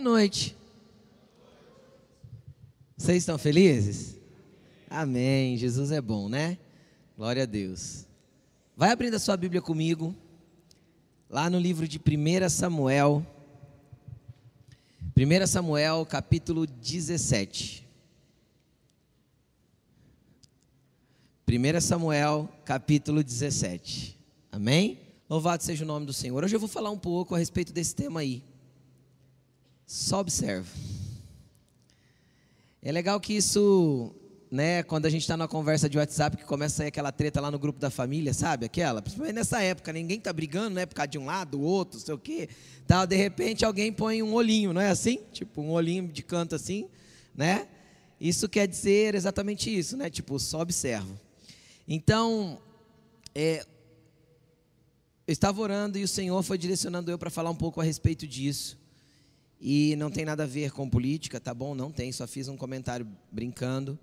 [0.00, 0.56] Boa noite.
[2.96, 4.18] Vocês estão felizes?
[4.88, 5.58] Amém.
[5.58, 6.56] Jesus é bom, né?
[7.14, 8.06] Glória a Deus.
[8.74, 10.16] Vai abrindo a sua Bíblia comigo,
[11.28, 13.26] lá no livro de 1 Samuel.
[15.14, 17.86] 1 Samuel, capítulo 17.
[21.46, 24.18] 1 Samuel, capítulo 17.
[24.50, 24.98] Amém?
[25.28, 26.42] Louvado seja o nome do Senhor.
[26.42, 28.49] Hoje eu vou falar um pouco a respeito desse tema aí.
[29.90, 30.68] Só observa.
[32.80, 34.14] É legal que isso,
[34.48, 37.58] né, quando a gente está numa conversa de WhatsApp que começa aquela treta lá no
[37.58, 38.66] grupo da família, sabe?
[38.66, 41.98] Aquela, principalmente nessa época, ninguém está brigando, né, por causa de um lado, do outro,
[41.98, 42.48] não sei o quê.
[42.86, 45.24] Tal, de repente alguém põe um olhinho, não é assim?
[45.32, 46.88] Tipo, um olhinho de canto assim,
[47.34, 47.66] né?
[48.20, 50.08] Isso quer dizer exatamente isso, né?
[50.08, 51.20] Tipo, só observa.
[51.88, 52.60] Então,
[53.34, 53.66] é,
[55.26, 58.24] eu estava orando e o Senhor foi direcionando eu para falar um pouco a respeito
[58.24, 58.78] disso.
[59.60, 61.74] E não tem nada a ver com política, tá bom?
[61.74, 63.98] Não tem, só fiz um comentário brincando.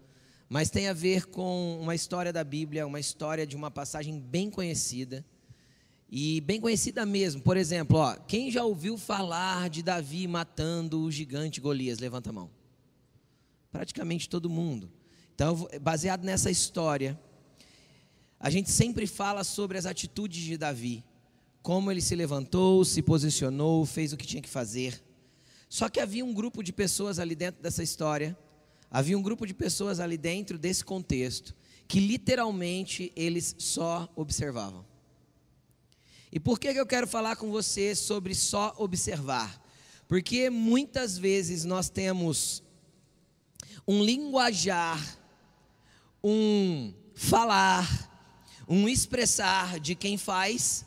[0.47, 4.51] Mas tem a ver com uma história da Bíblia, uma história de uma passagem bem
[4.51, 5.25] conhecida.
[6.09, 7.41] E bem conhecida mesmo.
[7.41, 11.99] Por exemplo, ó, quem já ouviu falar de Davi matando o gigante Golias?
[11.99, 12.51] Levanta a mão.
[13.71, 14.91] Praticamente todo mundo.
[15.33, 17.19] Então, baseado nessa história,
[18.39, 21.03] a gente sempre fala sobre as atitudes de Davi,
[21.61, 25.03] como ele se levantou, se posicionou, fez o que tinha que fazer.
[25.69, 28.37] Só que havia um grupo de pessoas ali dentro dessa história,
[28.89, 31.55] havia um grupo de pessoas ali dentro desse contexto,
[31.87, 34.85] que literalmente eles só observavam.
[36.31, 39.61] E por que eu quero falar com você sobre só observar?
[40.07, 42.63] Porque muitas vezes nós temos
[43.87, 45.17] um linguajar,
[46.23, 48.09] um falar,
[48.67, 50.85] um expressar de quem faz,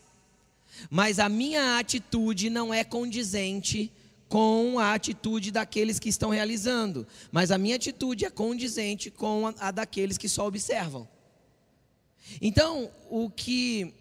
[0.91, 3.93] mas a minha atitude não é condizente
[4.31, 9.55] com a atitude daqueles que estão realizando, mas a minha atitude é condizente com a,
[9.59, 11.09] a daqueles que só observam.
[12.41, 13.93] Então, o que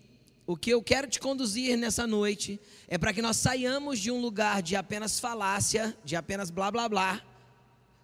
[0.46, 4.22] o que eu quero te conduzir nessa noite é para que nós saiamos de um
[4.22, 7.24] lugar de apenas falácia, de apenas blá blá blá,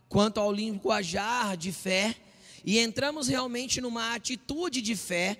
[0.10, 2.16] quanto ao linguajar de fé,
[2.64, 5.38] e entramos realmente numa atitude de fé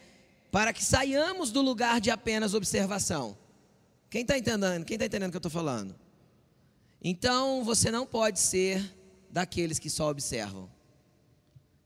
[0.52, 3.36] para que saiamos do lugar de apenas observação.
[4.08, 4.86] Quem está entendendo?
[4.86, 6.05] Quem está entendendo o que eu estou falando?
[7.08, 8.84] Então você não pode ser
[9.30, 10.68] daqueles que só observam.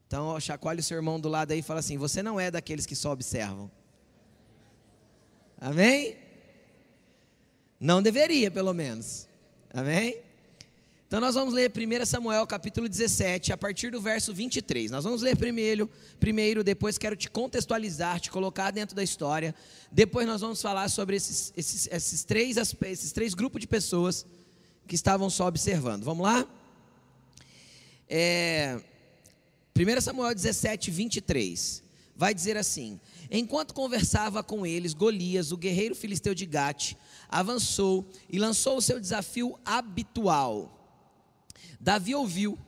[0.08, 2.86] Então chacoalhe o seu irmão do lado aí e fala assim: você não é daqueles
[2.86, 3.70] que só observam.
[5.60, 6.16] Amém?
[7.78, 9.28] Não deveria, pelo menos.
[9.74, 10.22] Amém?
[11.06, 14.90] Então nós vamos ler 1 Samuel capítulo 17, a partir do verso 23.
[14.90, 19.54] Nós vamos ler primeiro, primeiro, depois quero te contextualizar, te colocar dentro da história.
[19.92, 24.26] Depois nós vamos falar sobre esses, esses, esses, três, esses três grupos de pessoas
[24.90, 26.04] que estavam só observando.
[26.04, 26.46] Vamos lá?
[28.10, 28.82] É,
[29.74, 31.82] 1 Samuel 17, 23.
[32.14, 33.00] Vai dizer assim:
[33.32, 36.96] Enquanto conversava com eles, Golias, o guerreiro filisteu de Gate,
[37.30, 40.76] avançou e lançou o seu desafio habitual
[41.80, 42.60] Davi ouviu.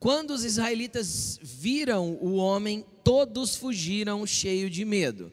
[0.00, 5.32] Quando os israelitas viram o homem, todos fugiram cheios de medo.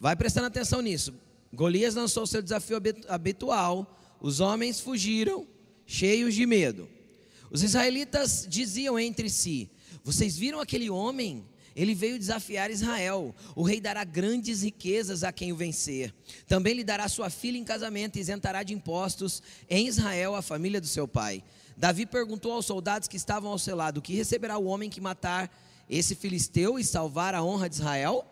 [0.00, 1.14] Vai prestando atenção nisso.
[1.52, 5.46] Golias lançou seu desafio habitual, os homens fugiram
[5.84, 6.88] cheios de medo.
[7.50, 9.68] Os israelitas diziam entre si:
[10.04, 11.44] Vocês viram aquele homem?
[11.74, 13.34] Ele veio desafiar Israel.
[13.56, 16.14] O rei dará grandes riquezas a quem o vencer.
[16.46, 20.80] Também lhe dará sua filha em casamento e isentará de impostos em Israel a família
[20.80, 21.42] do seu pai.
[21.76, 25.50] Davi perguntou aos soldados que estavam ao seu lado: Que receberá o homem que matar
[25.90, 28.24] esse filisteu e salvar a honra de Israel?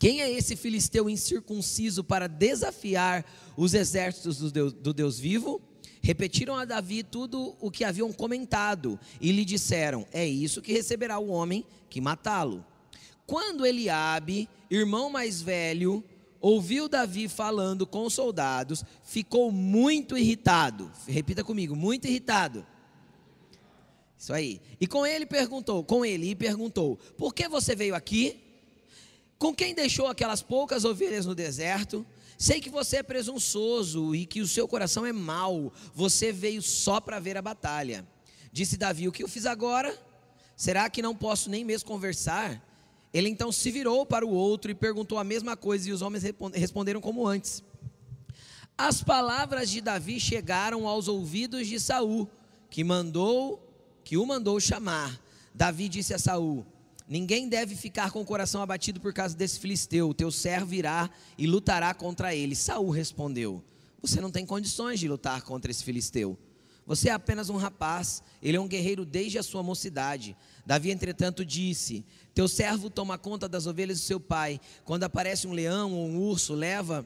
[0.00, 3.22] Quem é esse filisteu incircunciso para desafiar
[3.54, 5.60] os exércitos do Deus, do Deus vivo?
[6.00, 11.18] Repetiram a Davi tudo o que haviam comentado e lhe disseram: É isso que receberá
[11.18, 12.64] o homem que matá-lo.
[13.26, 16.02] Quando Eliabe, irmão mais velho,
[16.40, 20.90] ouviu Davi falando com os soldados, ficou muito irritado.
[21.06, 22.66] Repita comigo, muito irritado.
[24.16, 24.62] Isso aí.
[24.80, 28.49] E com ele perguntou, com ele perguntou: "Por que você veio aqui?
[29.40, 32.06] Com quem deixou aquelas poucas ovelhas no deserto?
[32.36, 35.72] Sei que você é presunçoso e que o seu coração é mau.
[35.94, 38.06] Você veio só para ver a batalha."
[38.52, 39.98] Disse Davi: "O que eu fiz agora?
[40.54, 42.62] Será que não posso nem mesmo conversar?"
[43.14, 46.22] Ele então se virou para o outro e perguntou a mesma coisa, e os homens
[46.52, 47.62] responderam como antes.
[48.76, 52.28] As palavras de Davi chegaram aos ouvidos de Saul,
[52.68, 53.58] que mandou,
[54.04, 55.18] que o mandou chamar.
[55.54, 56.66] Davi disse a Saul:
[57.10, 60.08] Ninguém deve ficar com o coração abatido por causa desse filisteu.
[60.08, 62.54] O teu servo irá e lutará contra ele.
[62.54, 63.64] Saul respondeu:
[64.00, 66.38] Você não tem condições de lutar contra esse filisteu.
[66.86, 70.36] Você é apenas um rapaz, ele é um guerreiro desde a sua mocidade.
[70.64, 74.60] Davi, entretanto, disse: Teu servo toma conta das ovelhas do seu pai.
[74.84, 77.04] Quando aparece um leão ou um urso, leva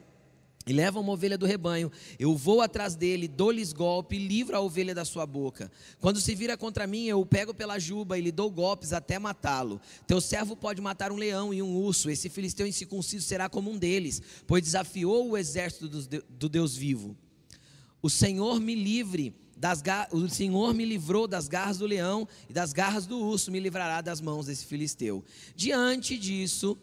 [0.67, 4.95] e leva uma ovelha do rebanho, eu vou atrás dele, dou-lhes golpe, livro a ovelha
[4.95, 5.71] da sua boca.
[5.99, 9.19] Quando se vira contra mim, eu o pego pela juba e lhe dou golpes até
[9.19, 9.79] matá-lo.
[10.07, 13.77] Teu servo pode matar um leão e um urso, esse filisteu incircunciso será como um
[13.77, 17.15] deles, pois desafiou o exército do Deus vivo.
[18.01, 19.81] O Senhor me livre das
[20.11, 24.01] o Senhor me livrou das garras do leão e das garras do urso me livrará
[24.01, 25.23] das mãos desse filisteu.
[25.55, 26.77] Diante disso,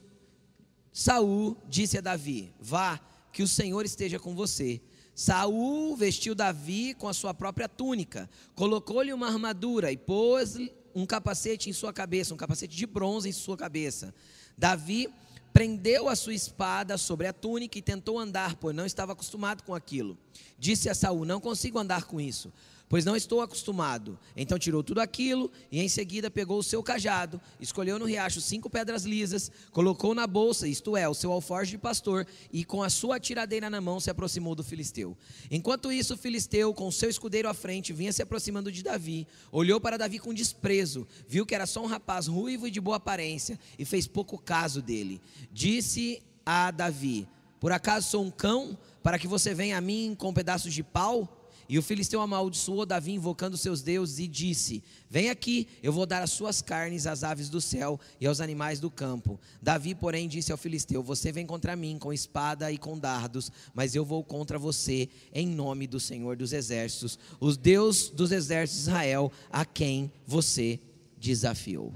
[0.93, 3.00] Saul disse a Davi: Vá,
[3.32, 4.81] que o Senhor esteja com você.
[5.14, 10.56] Saul vestiu Davi com a sua própria túnica, colocou-lhe uma armadura e pôs
[10.94, 14.14] um capacete em sua cabeça, um capacete de bronze em sua cabeça.
[14.56, 15.08] Davi
[15.52, 19.75] prendeu a sua espada sobre a túnica e tentou andar, pois não estava acostumado com
[19.75, 20.17] aquilo.
[20.58, 22.52] Disse a Saul: Não consigo andar com isso
[22.93, 24.19] pois não estou acostumado.
[24.37, 28.69] Então tirou tudo aquilo e em seguida pegou o seu cajado, escolheu no riacho cinco
[28.69, 32.90] pedras lisas, colocou na bolsa, isto é, o seu alforje de pastor, e com a
[32.90, 35.17] sua tiradeira na mão se aproximou do filisteu.
[35.50, 39.81] Enquanto isso, o filisteu, com seu escudeiro à frente, vinha se aproximando de Davi, olhou
[39.81, 43.58] para Davi com desprezo, viu que era só um rapaz ruivo e de boa aparência,
[43.79, 45.19] e fez pouco caso dele.
[45.50, 47.26] Disse a Davi:
[47.62, 51.47] Por acaso sou um cão para que você venha a mim com pedaços de pau?
[51.69, 56.25] E o filisteu amaldiçoou Davi invocando seus deuses e disse: Vem aqui, eu vou dar
[56.25, 59.38] as suas carnes às aves do céu e aos animais do campo.
[59.62, 63.94] Davi, porém, disse ao filisteu: Você vem contra mim com espada e com dardos, mas
[63.94, 68.91] eu vou contra você em nome do Senhor dos exércitos, os Deus dos exércitos de
[68.91, 70.81] Israel, a quem você
[71.17, 71.94] desafiou.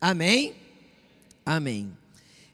[0.00, 0.54] Amém?
[1.44, 1.92] Amém.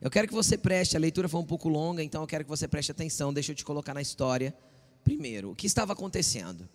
[0.00, 2.50] Eu quero que você preste, a leitura foi um pouco longa, então eu quero que
[2.50, 3.32] você preste atenção.
[3.32, 4.54] Deixa eu te colocar na história.
[5.02, 6.68] Primeiro, o que estava acontecendo?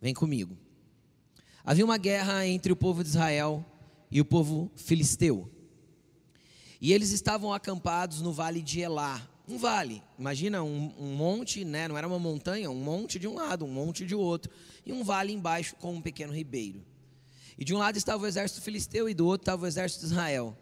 [0.00, 0.56] Vem comigo.
[1.64, 3.64] Havia uma guerra entre o povo de Israel
[4.10, 5.50] e o povo filisteu.
[6.80, 9.26] E eles estavam acampados no vale de Elá.
[9.48, 11.88] Um vale, imagina um, um, monte, né?
[11.88, 14.52] não era uma montanha, um monte de um lado, um monte de outro.
[14.86, 16.84] E um vale embaixo com um pequeno ribeiro.
[17.58, 20.12] E de um lado estava o exército filisteu e do outro estava o exército de
[20.12, 20.56] Israel.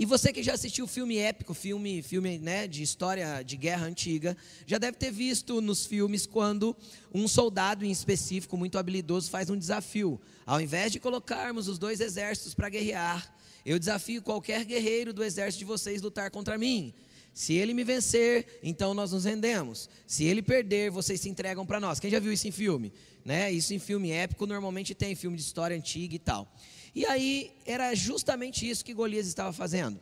[0.00, 4.34] E você que já assistiu filme épico, filme, filme né, de história de guerra antiga,
[4.66, 6.74] já deve ter visto nos filmes quando
[7.12, 10.18] um soldado em específico, muito habilidoso, faz um desafio.
[10.46, 13.30] Ao invés de colocarmos os dois exércitos para guerrear,
[13.62, 16.94] eu desafio qualquer guerreiro do exército de vocês lutar contra mim.
[17.34, 19.86] Se ele me vencer, então nós nos rendemos.
[20.06, 22.00] Se ele perder, vocês se entregam para nós.
[22.00, 22.90] Quem já viu isso em filme?
[23.22, 23.52] Né?
[23.52, 26.50] Isso em filme épico normalmente tem filme de história antiga e tal.
[26.94, 30.00] E aí era justamente isso que Golias estava fazendo.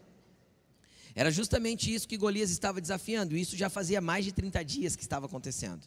[1.15, 3.37] Era justamente isso que Golias estava desafiando.
[3.37, 5.83] Isso já fazia mais de 30 dias que estava acontecendo.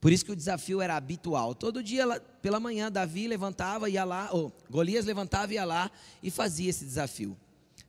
[0.00, 1.54] Por isso que o desafio era habitual.
[1.54, 5.90] Todo dia pela manhã Davi levantava, ia lá, ou Golias levantava, ia lá
[6.22, 7.36] e fazia esse desafio,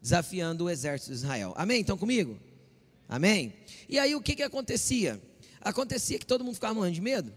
[0.01, 1.53] desafiando o exército de Israel.
[1.56, 1.81] Amém?
[1.81, 2.39] Estão comigo?
[3.07, 3.53] Amém?
[3.88, 5.21] E aí o que, que acontecia?
[5.62, 7.33] Acontecia que todo mundo ficava morrendo de medo.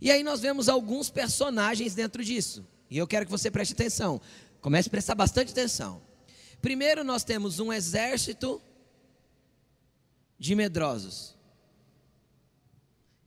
[0.00, 2.66] E aí nós vemos alguns personagens dentro disso.
[2.90, 4.20] E eu quero que você preste atenção.
[4.60, 6.02] Comece a prestar bastante atenção.
[6.60, 8.60] Primeiro, nós temos um exército
[10.38, 11.34] de medrosos.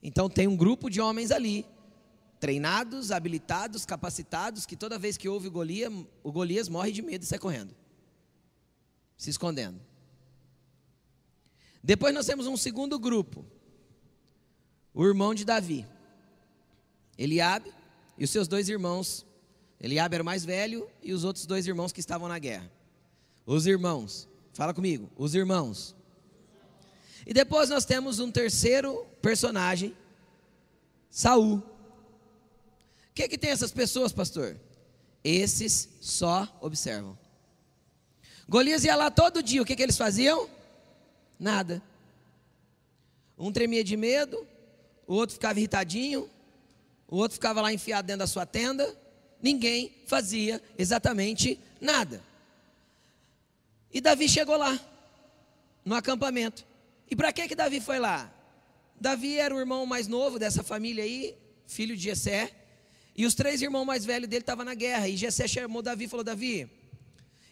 [0.02, 1.66] Então, tem um grupo de homens ali,
[2.40, 5.92] treinados, habilitados, capacitados, que toda vez que ouve Golias,
[6.24, 7.76] o Golias morre de medo e sai correndo,
[9.18, 9.80] se escondendo.
[11.84, 13.46] Depois, nós temos um segundo grupo,
[14.94, 15.86] o irmão de Davi,
[17.18, 17.74] Eliabe
[18.18, 19.26] e os seus dois irmãos
[19.80, 22.70] Eliabe era o mais velho e os outros dois irmãos que estavam na guerra.
[23.46, 25.96] Os irmãos, fala comigo, os irmãos.
[27.26, 29.96] E depois nós temos um terceiro personagem,
[31.10, 31.58] Saul.
[31.58, 31.64] O
[33.14, 34.58] que, que tem essas pessoas, pastor?
[35.24, 37.18] Esses só observam.
[38.48, 40.50] Golias ia lá todo dia, o que, que eles faziam?
[41.40, 41.82] Nada.
[43.38, 44.46] Um tremia de medo,
[45.08, 46.30] o outro ficava irritadinho,
[47.08, 48.98] o outro ficava lá enfiado dentro da sua tenda,
[49.42, 52.24] ninguém fazia exatamente nada.
[53.92, 54.80] E Davi chegou lá,
[55.84, 56.66] no acampamento.
[57.10, 58.32] E para que que Davi foi lá?
[59.00, 62.52] Davi era o irmão mais novo dessa família aí, filho de Jessé,
[63.16, 65.08] e os três irmãos mais velhos dele estavam na guerra.
[65.08, 66.70] E Jessé chamou Davi e falou: Davi,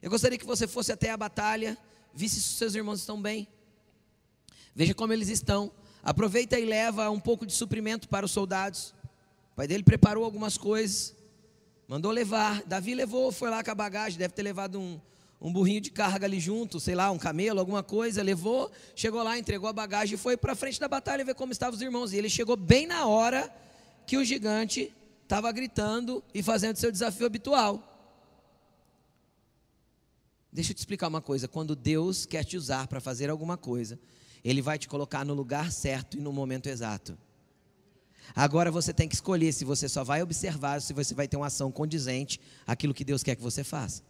[0.02, 1.78] eu gostaria que você fosse até a batalha,
[2.14, 3.48] visse se seus irmãos estão bem.
[4.76, 5.72] Veja como eles estão.
[6.04, 8.94] Aproveita e leva um pouco de suprimento para os soldados.
[9.52, 11.17] O pai dele preparou algumas coisas.
[11.88, 12.64] Mandou levar.
[12.64, 15.00] Davi levou, foi lá com a bagagem, deve ter levado um,
[15.40, 19.38] um burrinho de carga ali junto, sei lá, um camelo, alguma coisa, levou, chegou lá,
[19.38, 22.12] entregou a bagagem e foi para frente da batalha ver como estavam os irmãos.
[22.12, 23.50] E ele chegou bem na hora
[24.06, 27.94] que o gigante estava gritando e fazendo seu desafio habitual.
[30.52, 33.98] Deixa eu te explicar uma coisa: quando Deus quer te usar para fazer alguma coisa,
[34.44, 37.18] Ele vai te colocar no lugar certo e no momento exato.
[38.36, 41.38] Agora você tem que escolher se você só vai observar ou se você vai ter
[41.38, 44.04] uma ação condizente àquilo que Deus quer que você faça.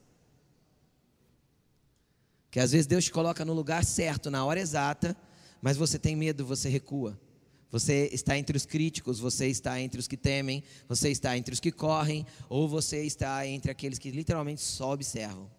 [2.49, 5.15] Que às vezes Deus te coloca no lugar certo, na hora exata,
[5.61, 7.19] mas você tem medo, você recua.
[7.69, 11.59] Você está entre os críticos, você está entre os que temem, você está entre os
[11.59, 15.49] que correm, ou você está entre aqueles que literalmente só observam.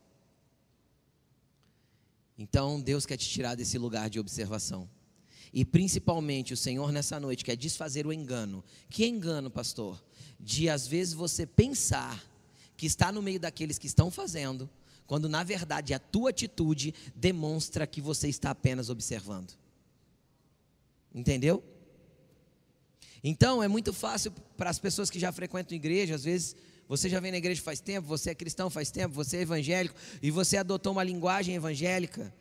[2.39, 4.89] Então Deus quer te tirar desse lugar de observação.
[5.53, 8.65] E principalmente o Senhor nessa noite quer desfazer o engano.
[8.89, 10.03] Que engano, pastor?
[10.39, 12.23] De às vezes você pensar
[12.77, 14.71] que está no meio daqueles que estão fazendo,
[15.07, 19.53] quando na verdade a tua atitude demonstra que você está apenas observando.
[21.15, 21.65] Entendeu?
[23.25, 26.55] Então é muito fácil para as pessoas que já frequentam igreja, às vezes
[26.87, 29.95] você já vem na igreja faz tempo, você é cristão faz tempo, você é evangélico
[30.23, 32.33] e você adotou uma linguagem evangélica.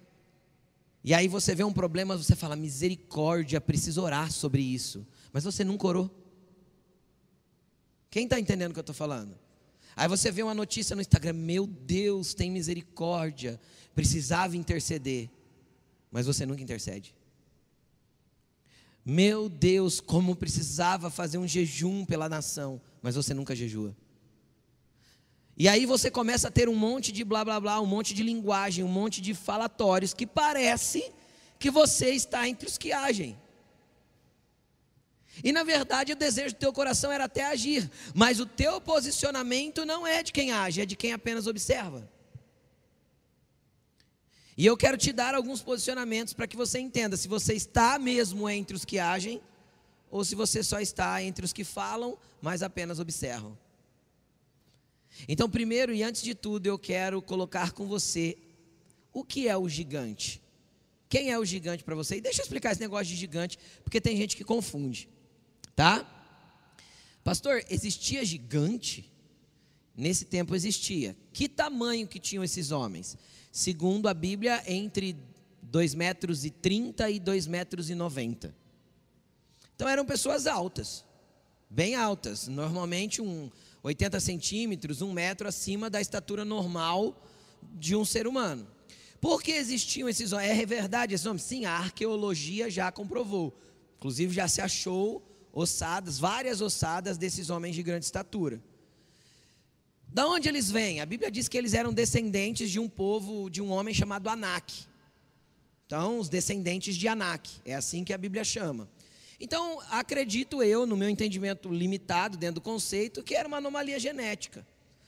[1.07, 5.07] E aí você vê um problema, você fala, misericórdia, preciso orar sobre isso.
[5.31, 6.11] Mas você nunca orou.
[8.09, 9.39] Quem está entendendo o que eu estou falando?
[9.95, 13.57] Aí você vê uma notícia no Instagram, meu Deus, tem misericórdia,
[13.95, 15.29] precisava interceder,
[16.11, 17.15] mas você nunca intercede.
[19.05, 23.95] Meu Deus, como precisava fazer um jejum pela nação, mas você nunca jejua.
[25.57, 28.21] E aí você começa a ter um monte de blá blá blá, um monte de
[28.21, 31.11] linguagem, um monte de falatórios que parece
[31.57, 33.35] que você está entre os que agem.
[35.43, 39.83] E na verdade o desejo do teu coração era até agir, mas o teu posicionamento
[39.83, 42.07] não é de quem age, é de quem apenas observa.
[44.55, 48.47] E eu quero te dar alguns posicionamentos para que você entenda se você está mesmo
[48.47, 49.41] entre os que agem
[50.09, 53.57] ou se você só está entre os que falam, mas apenas observam.
[55.27, 58.37] Então, primeiro e antes de tudo, eu quero colocar com você
[59.13, 60.41] o que é o gigante.
[61.09, 62.17] Quem é o gigante para você?
[62.17, 65.07] E deixa eu explicar esse negócio de gigante, porque tem gente que confunde,
[65.75, 66.05] tá?
[67.23, 69.11] Pastor, existia gigante?
[69.95, 71.17] Nesse tempo existia.
[71.33, 73.17] Que tamanho que tinham esses homens?
[73.51, 75.17] Segundo a Bíblia, entre
[75.63, 78.53] 2 metros e 30 e 2 metros e 90.
[79.75, 81.03] Então eram pessoas altas,
[81.69, 82.47] bem altas.
[82.47, 83.49] Normalmente um,
[83.83, 87.21] 80 centímetros, um metro acima da estatura normal
[87.73, 88.67] de um ser humano.
[89.19, 90.59] Por que existiam esses homens?
[90.59, 91.43] É verdade esses homens?
[91.43, 93.53] Sim, a arqueologia já comprovou.
[93.97, 98.61] Inclusive já se achou ossadas, várias ossadas desses homens de grande estatura.
[100.07, 101.01] Da onde eles vêm?
[101.01, 104.85] A Bíblia diz que eles eram descendentes de um povo, de um homem chamado Anak.
[105.85, 108.89] Então, os descendentes de Anak, é assim que a Bíblia chama.
[109.39, 114.65] Então, acredito eu, no meu entendimento limitado dentro do conceito, que era uma anomalia genética.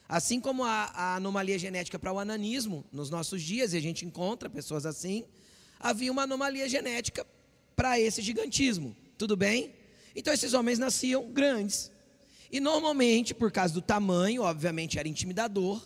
[0.08, 4.06] Assim como a, a anomalia genética para o ananismo, nos nossos dias, e a gente
[4.06, 5.26] encontra pessoas assim,
[5.80, 7.26] havia uma anomalia genética
[7.76, 8.96] para esse gigantismo.
[9.18, 9.74] Tudo bem?
[10.16, 11.92] Então, esses homens nasciam grandes.
[12.52, 15.82] E normalmente, por causa do tamanho, obviamente era intimidador,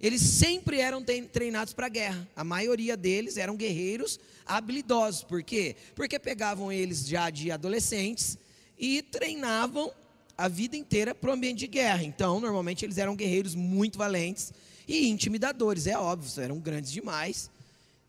[0.00, 2.28] eles sempre eram treinados para a guerra.
[2.36, 5.22] A maioria deles eram guerreiros habilidosos.
[5.22, 5.74] Por quê?
[5.94, 8.38] Porque pegavam eles já de adolescentes
[8.78, 9.92] e treinavam
[10.36, 12.04] a vida inteira para o ambiente de guerra.
[12.04, 14.52] Então, normalmente eles eram guerreiros muito valentes
[14.86, 17.50] e intimidadores, é óbvio, eram grandes demais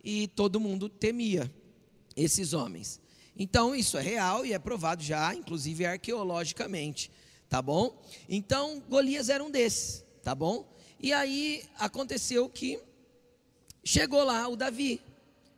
[0.03, 1.51] e todo mundo temia
[2.15, 2.99] esses homens.
[3.39, 7.09] Então, isso é real e é provado já, inclusive arqueologicamente,
[7.49, 7.95] tá bom?
[8.27, 10.67] Então, Golias era um desses, tá bom?
[10.99, 12.79] E aí aconteceu que
[13.83, 15.01] chegou lá o Davi.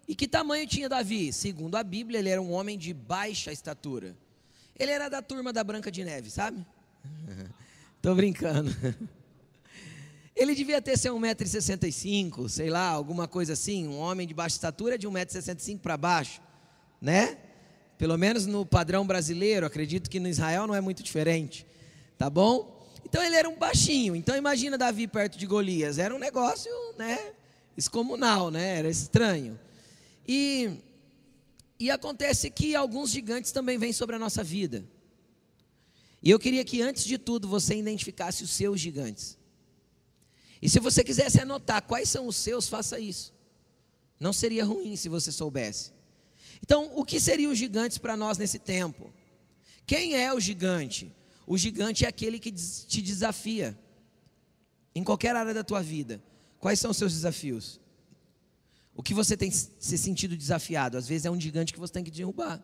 [0.08, 1.32] E que tamanho tinha Davi?
[1.32, 4.16] Segundo a Bíblia, ele era um homem de baixa estatura.
[4.78, 6.66] Ele era da turma da Branca de Neve, sabe?
[8.02, 8.76] Tô brincando.
[10.36, 14.98] Ele devia ter ser 1,65m, sei lá, alguma coisa assim, um homem de baixa estatura
[14.98, 16.42] de 1,65m para baixo,
[17.02, 17.38] né?
[17.98, 21.68] Pelo menos no padrão brasileiro, acredito que no Israel não é muito diferente,
[22.18, 22.79] tá bom?
[23.06, 24.16] Então ele era um baixinho.
[24.16, 25.98] Então imagina Davi perto de Golias.
[25.98, 27.34] Era um negócio, né?
[27.76, 28.80] Excomunal, né?
[28.80, 29.60] Era estranho.
[30.28, 30.70] E,
[31.80, 34.84] e acontece que alguns gigantes também vêm sobre a nossa vida.
[36.22, 39.38] E eu queria que antes de tudo você identificasse os seus gigantes.
[40.62, 43.34] E se você quisesse anotar quais são os seus, faça isso.
[44.20, 45.92] Não seria ruim se você soubesse.
[46.62, 49.14] Então, o que seriam os gigantes para nós nesse tempo?
[49.88, 51.12] Quem é o gigante?
[51.50, 53.76] O gigante é aquele que te desafia
[54.94, 56.22] em qualquer área da tua vida.
[56.60, 57.82] Quais são os seus desafios?
[58.94, 60.96] O que você tem se sentido desafiado?
[60.96, 62.64] Às vezes é um gigante que você tem que derrubar.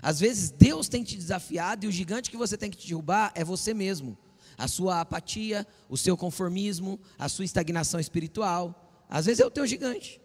[0.00, 3.44] Às vezes Deus tem te desafiado e o gigante que você tem que derrubar é
[3.44, 4.16] você mesmo.
[4.56, 9.04] A sua apatia, o seu conformismo, a sua estagnação espiritual.
[9.06, 10.18] Às vezes é o teu gigante.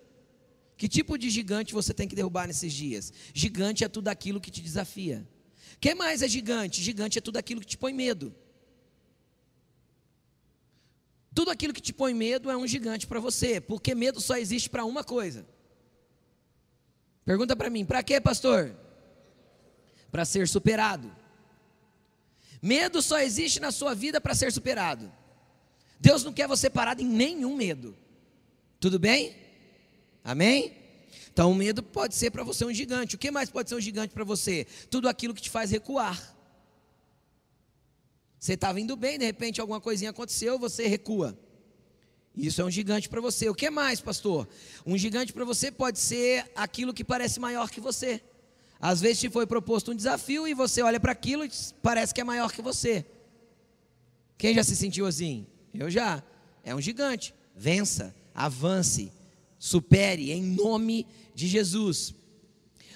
[0.78, 3.12] Que tipo de gigante você tem que derrubar nesses dias?
[3.34, 5.28] Gigante é tudo aquilo que te desafia.
[5.80, 6.82] Quem mais é gigante?
[6.82, 8.34] Gigante é tudo aquilo que te põe medo.
[11.34, 14.70] Tudo aquilo que te põe medo é um gigante para você, porque medo só existe
[14.70, 15.46] para uma coisa.
[17.24, 18.76] Pergunta para mim, para quê, pastor?
[20.12, 21.14] Para ser superado.
[22.62, 25.12] Medo só existe na sua vida para ser superado.
[26.00, 27.96] Deus não quer você parado em nenhum medo.
[28.80, 29.36] Tudo bem?
[30.24, 30.77] Amém?
[31.38, 33.14] Então, o medo pode ser para você um gigante.
[33.14, 34.66] O que mais pode ser um gigante para você?
[34.90, 36.36] Tudo aquilo que te faz recuar.
[38.40, 41.38] Você estava indo bem, de repente alguma coisinha aconteceu, você recua.
[42.36, 43.48] Isso é um gigante para você.
[43.50, 44.48] O que mais, pastor?
[44.84, 48.20] Um gigante para você pode ser aquilo que parece maior que você.
[48.80, 51.52] Às vezes te foi proposto um desafio e você olha para aquilo e
[51.84, 53.06] parece que é maior que você.
[54.40, 55.46] Quem já se sentiu assim?
[55.72, 56.24] Eu já.
[56.64, 57.32] É um gigante.
[57.56, 59.12] Vença, avance,
[59.60, 61.06] supere em nome
[61.38, 61.98] de Jesus.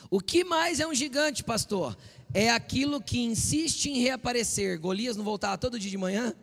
[0.10, 1.98] O que mais é um gigante, pastor?
[2.34, 4.80] é aquilo que insiste em reaparecer.
[4.80, 6.34] Golias não voltava todo dia de manhã?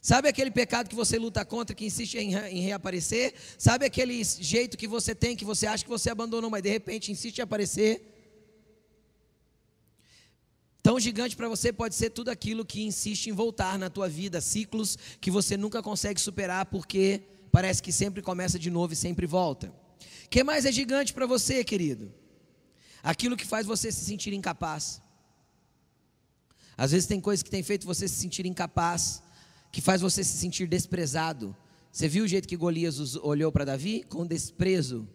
[0.00, 3.34] Sabe aquele pecado que você luta contra, que insiste em, em, reaparecer?
[3.58, 7.10] Sabe aquele jeito que você tem, que você acha que você abandonou, mas de repente
[7.10, 8.12] insiste em aparecer?
[10.80, 14.40] Tão gigante para você pode ser tudo aquilo que insiste em voltar na tua vida,
[14.40, 19.26] ciclos que você nunca consegue superar porque parece que sempre começa de novo e sempre
[19.26, 19.74] volta.
[20.24, 22.12] O que mais é gigante para você, querido?
[23.06, 25.00] aquilo que faz você se sentir incapaz.
[26.76, 29.22] Às vezes tem coisas que tem feito você se sentir incapaz,
[29.70, 31.56] que faz você se sentir desprezado.
[31.92, 34.04] Você viu o jeito que Golias olhou para Davi?
[34.08, 35.08] Com desprezo.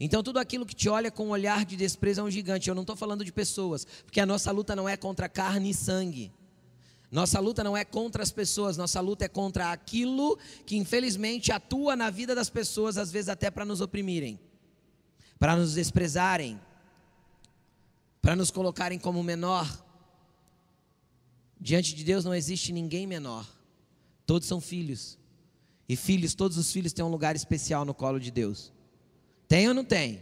[0.00, 2.70] Então, tudo aquilo que te olha com um olhar de desprezo é um gigante.
[2.70, 5.74] Eu não estou falando de pessoas, porque a nossa luta não é contra carne e
[5.74, 6.32] sangue.
[7.14, 11.94] Nossa luta não é contra as pessoas, nossa luta é contra aquilo que infelizmente atua
[11.94, 14.36] na vida das pessoas, às vezes até para nos oprimirem,
[15.38, 16.60] para nos desprezarem,
[18.20, 19.80] para nos colocarem como menor.
[21.60, 23.48] Diante de Deus não existe ninguém menor.
[24.26, 25.16] Todos são filhos.
[25.88, 28.72] E filhos, todos os filhos têm um lugar especial no colo de Deus.
[29.46, 30.20] Tem ou não tem?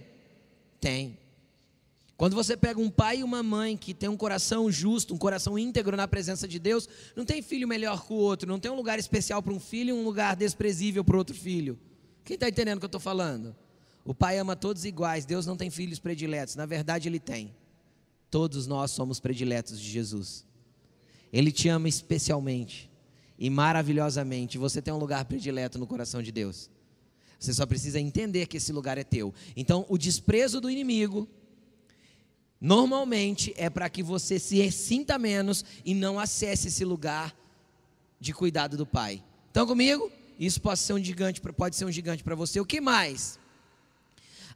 [0.79, 1.19] Tem.
[2.23, 5.59] Quando você pega um pai e uma mãe que tem um coração justo, um coração
[5.59, 8.77] íntegro na presença de Deus, não tem filho melhor que o outro, não tem um
[8.77, 11.77] lugar especial para um filho e um lugar desprezível para outro filho.
[12.25, 13.57] Quem está entendendo o que eu estou falando?
[14.05, 17.53] O pai ama todos iguais, Deus não tem filhos prediletos, na verdade ele tem.
[18.31, 20.47] Todos nós somos prediletos de Jesus.
[21.33, 22.89] Ele te ama especialmente
[23.37, 24.59] e maravilhosamente.
[24.59, 26.71] Você tem um lugar predileto no coração de Deus.
[27.37, 29.35] Você só precisa entender que esse lugar é teu.
[29.57, 31.29] Então, o desprezo do inimigo
[32.63, 37.35] normalmente é para que você se sinta menos e não acesse esse lugar
[38.21, 39.21] de cuidado do Pai.
[39.49, 40.13] Estão comigo?
[40.39, 42.61] Isso pode ser um gigante, pode ser um gigante para você.
[42.61, 43.37] O que mais?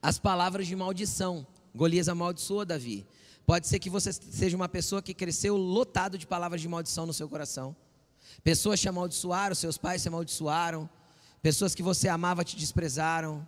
[0.01, 1.45] As palavras de maldição.
[1.75, 3.05] Golias amaldiçoou Davi.
[3.45, 7.13] Pode ser que você seja uma pessoa que cresceu lotado de palavras de maldição no
[7.13, 7.75] seu coração.
[8.45, 10.89] Pessoas te amaldiçoaram, seus pais te amaldiçoaram.
[11.43, 13.47] Pessoas que você amava te desprezaram.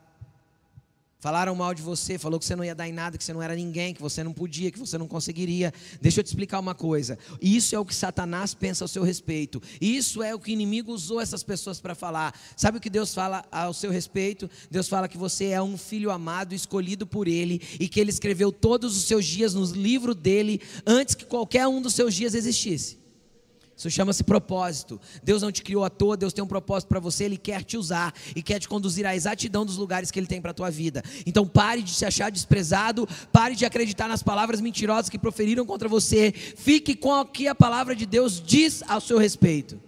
[1.20, 3.42] Falaram mal de você, falou que você não ia dar em nada, que você não
[3.42, 5.74] era ninguém, que você não podia, que você não conseguiria.
[6.00, 7.18] Deixa eu te explicar uma coisa.
[7.42, 9.60] Isso é o que Satanás pensa ao seu respeito.
[9.80, 12.32] Isso é o que o inimigo usou essas pessoas para falar.
[12.56, 14.48] Sabe o que Deus fala ao seu respeito?
[14.70, 18.52] Deus fala que você é um filho amado, escolhido por Ele, e que Ele escreveu
[18.52, 23.07] todos os seus dias nos livros dele antes que qualquer um dos seus dias existisse.
[23.78, 25.00] Isso chama-se propósito.
[25.22, 27.76] Deus não te criou à toa, Deus tem um propósito para você, Ele quer te
[27.76, 30.68] usar e quer te conduzir à exatidão dos lugares que Ele tem para a tua
[30.68, 31.00] vida.
[31.24, 35.88] Então pare de se achar desprezado, pare de acreditar nas palavras mentirosas que proferiram contra
[35.88, 39.80] você, fique com o que a palavra de Deus diz ao seu respeito.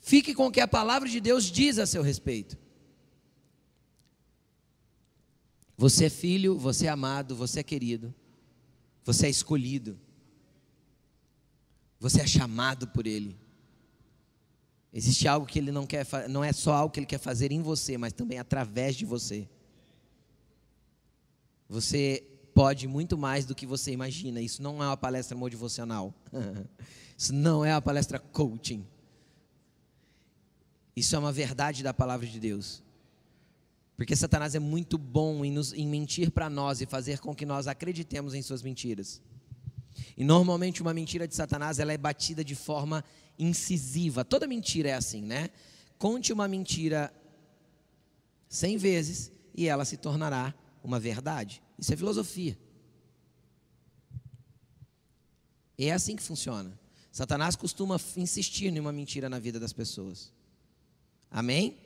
[0.00, 2.56] Fique com o que a palavra de Deus diz a seu respeito.
[5.76, 8.14] Você é filho, você é amado, você é querido,
[9.04, 9.98] você é escolhido.
[12.02, 13.38] Você é chamado por Ele.
[14.92, 17.62] Existe algo que Ele não quer, não é só algo que Ele quer fazer em
[17.62, 19.48] você, mas também através de você.
[21.68, 24.40] Você pode muito mais do que você imagina.
[24.40, 26.12] Isso não é uma palestra motivacional.
[27.16, 28.84] Isso não é uma palestra coaching.
[30.96, 32.82] Isso é uma verdade da palavra de Deus.
[33.96, 37.46] Porque Satanás é muito bom em, nos, em mentir para nós e fazer com que
[37.46, 39.22] nós acreditemos em suas mentiras.
[40.16, 43.04] E normalmente uma mentira de Satanás ela é batida de forma
[43.38, 44.24] incisiva.
[44.24, 45.50] Toda mentira é assim, né?
[45.98, 47.12] Conte uma mentira
[48.48, 51.62] cem vezes e ela se tornará uma verdade.
[51.78, 52.58] Isso é filosofia.
[55.78, 56.78] É assim que funciona.
[57.10, 60.32] Satanás costuma insistir em uma mentira na vida das pessoas.
[61.30, 61.76] Amém?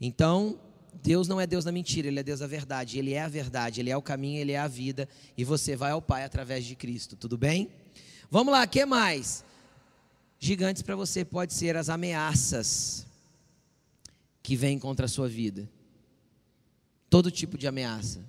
[0.00, 0.58] Então,
[1.02, 2.98] Deus não é Deus da mentira, Ele é Deus da verdade.
[2.98, 5.08] Ele é a verdade, Ele é o caminho, Ele é a vida.
[5.36, 7.16] E você vai ao Pai através de Cristo.
[7.16, 7.70] Tudo bem?
[8.30, 9.44] Vamos lá, que mais?
[10.38, 13.06] Gigantes para você pode ser as ameaças
[14.42, 15.68] que vêm contra a sua vida.
[17.08, 18.24] Todo tipo de ameaça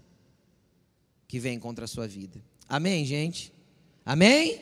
[1.28, 2.42] que vem contra a sua vida.
[2.68, 3.54] Amém, gente?
[4.06, 4.60] Amém?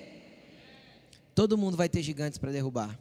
[1.34, 3.00] Todo mundo vai ter gigantes para derrubar.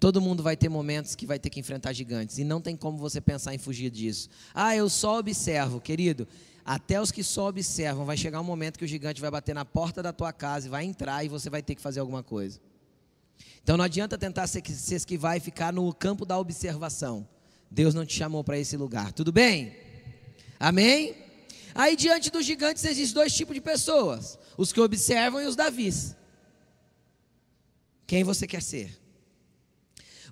[0.00, 2.38] Todo mundo vai ter momentos que vai ter que enfrentar gigantes.
[2.38, 4.28] E não tem como você pensar em fugir disso.
[4.54, 6.26] Ah, eu só observo, querido.
[6.64, 9.64] Até os que só observam, vai chegar um momento que o gigante vai bater na
[9.64, 12.60] porta da tua casa e vai entrar e você vai ter que fazer alguma coisa.
[13.62, 14.62] Então não adianta tentar se
[14.94, 17.26] esquivar e ficar no campo da observação.
[17.70, 19.12] Deus não te chamou para esse lugar.
[19.12, 19.74] Tudo bem?
[20.60, 21.16] Amém?
[21.74, 26.14] Aí diante dos gigantes existem dois tipos de pessoas: os que observam e os davis.
[28.06, 29.07] Quem você quer ser?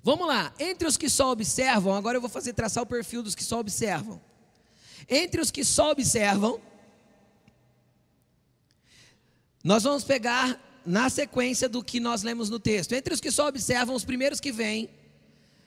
[0.07, 3.35] Vamos lá, entre os que só observam, agora eu vou fazer traçar o perfil dos
[3.35, 4.21] que só observam.
[5.09, 6.61] Entre os que só observam,
[9.61, 12.93] nós vamos pegar na sequência do que nós lemos no texto.
[12.93, 14.89] Entre os que só observam, os primeiros que vêm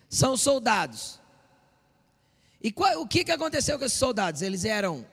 [0.09, 1.21] são os soldados.
[2.63, 4.41] E qual, o que, que aconteceu com esses soldados?
[4.41, 5.07] Eles eram,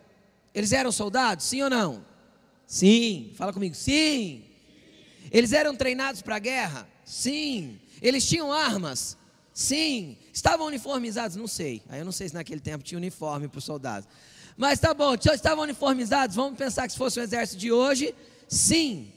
[0.54, 2.06] eles eram soldados, sim ou não?
[2.66, 3.34] Sim.
[3.36, 4.46] Fala comigo, sim.
[5.30, 6.88] Eles eram treinados para a guerra?
[7.04, 7.78] Sim.
[8.02, 9.18] Eles tinham armas?
[9.54, 10.18] Sim.
[10.32, 11.36] Estavam uniformizados?
[11.36, 11.82] Não sei.
[11.90, 14.08] Aí eu não sei se naquele tempo tinha uniforme para os soldados.
[14.56, 16.36] Mas tá bom, estavam uniformizados?
[16.36, 18.14] Vamos pensar que se fosse o exército de hoje?
[18.48, 19.12] Sim.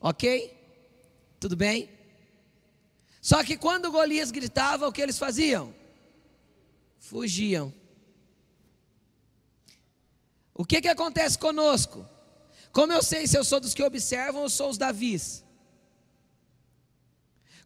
[0.00, 0.56] Ok?
[1.40, 1.90] Tudo bem?
[3.20, 5.74] Só que quando Golias gritava, o que eles faziam?
[6.98, 7.72] Fugiam.
[10.54, 12.08] O que, que acontece conosco?
[12.72, 15.44] Como eu sei se eu sou dos que observam ou sou os Davis?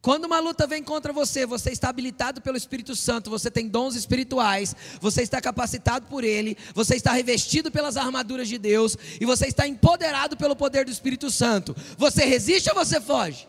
[0.07, 3.97] Quando uma luta vem contra você, você está habilitado pelo Espírito Santo, você tem dons
[3.97, 9.49] espirituais, você está capacitado por Ele, você está revestido pelas armaduras de Deus e você
[9.49, 11.75] está empoderado pelo poder do Espírito Santo.
[11.99, 13.49] Você resiste ou você foge?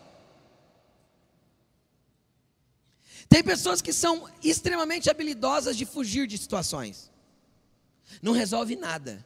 [3.29, 7.11] Tem pessoas que são extremamente habilidosas de fugir de situações,
[8.19, 9.23] não resolve nada.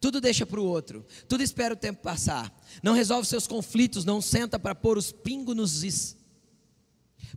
[0.00, 4.20] Tudo deixa para o outro, tudo espera o tempo passar, não resolve seus conflitos, não
[4.20, 6.16] senta para pôr os pingos nos is,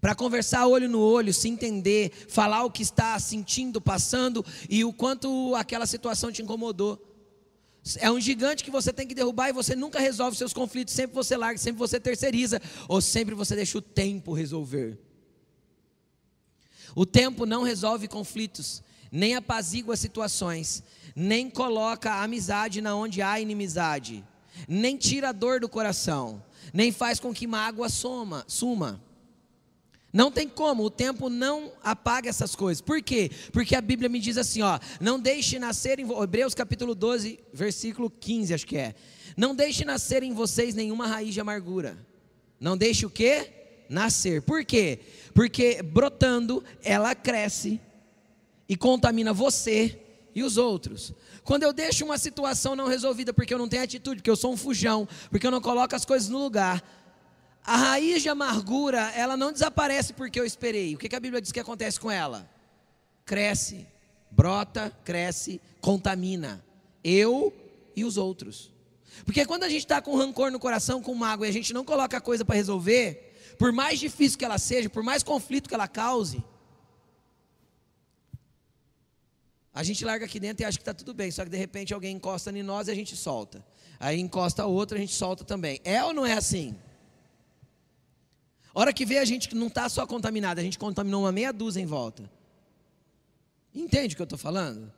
[0.02, 4.94] para conversar olho no olho, se entender, falar o que está sentindo, passando e o
[4.94, 7.06] quanto aquela situação te incomodou.
[7.98, 11.16] É um gigante que você tem que derrubar e você nunca resolve seus conflitos, sempre
[11.16, 15.00] você larga, sempre você terceiriza, ou sempre você deixa o tempo resolver.
[16.96, 20.84] O tempo não resolve conflitos, nem apazigua situações,
[21.16, 24.24] nem coloca a amizade na onde há inimizade,
[24.68, 26.44] nem tira a dor do coração,
[26.74, 29.02] nem faz com que mágoa soma, suma.
[30.12, 32.82] Não tem como, o tempo não apaga essas coisas.
[32.82, 33.30] Por quê?
[33.52, 38.10] Porque a Bíblia me diz assim, ó, não deixe nascer em Hebreus capítulo 12, versículo
[38.10, 38.96] 15, acho que é.
[39.38, 41.96] Não deixe nascer em vocês nenhuma raiz de amargura.
[42.60, 43.52] Não deixe o quê?
[43.88, 44.42] Nascer.
[44.42, 45.00] Por quê?
[45.34, 47.80] Porque brotando, ela cresce
[48.70, 50.00] e contamina você
[50.36, 51.12] e os outros.
[51.44, 54.54] Quando eu deixo uma situação não resolvida porque eu não tenho atitude, porque eu sou
[54.54, 56.84] um fujão, porque eu não coloco as coisas no lugar,
[57.64, 60.94] a raiz de amargura, ela não desaparece porque eu esperei.
[60.94, 62.48] O que, que a Bíblia diz que acontece com ela?
[63.26, 63.88] Cresce,
[64.30, 66.64] brota, cresce, contamina.
[67.04, 67.52] Eu
[67.96, 68.72] e os outros.
[69.26, 71.84] Porque quando a gente está com rancor no coração, com mágoa, e a gente não
[71.84, 75.76] coloca a coisa para resolver, por mais difícil que ela seja, por mais conflito que
[75.76, 76.44] ela cause,
[79.74, 81.94] A gente larga aqui dentro e acha que está tudo bem, só que de repente
[81.94, 83.64] alguém encosta em nós e a gente solta.
[84.00, 85.80] Aí encosta outro, a gente solta também.
[85.84, 86.76] É ou não é assim?
[88.74, 91.52] Hora que vê a gente que não está só contaminada, a gente contaminou uma meia
[91.52, 92.30] dúzia em volta.
[93.74, 94.92] Entende o que eu estou falando?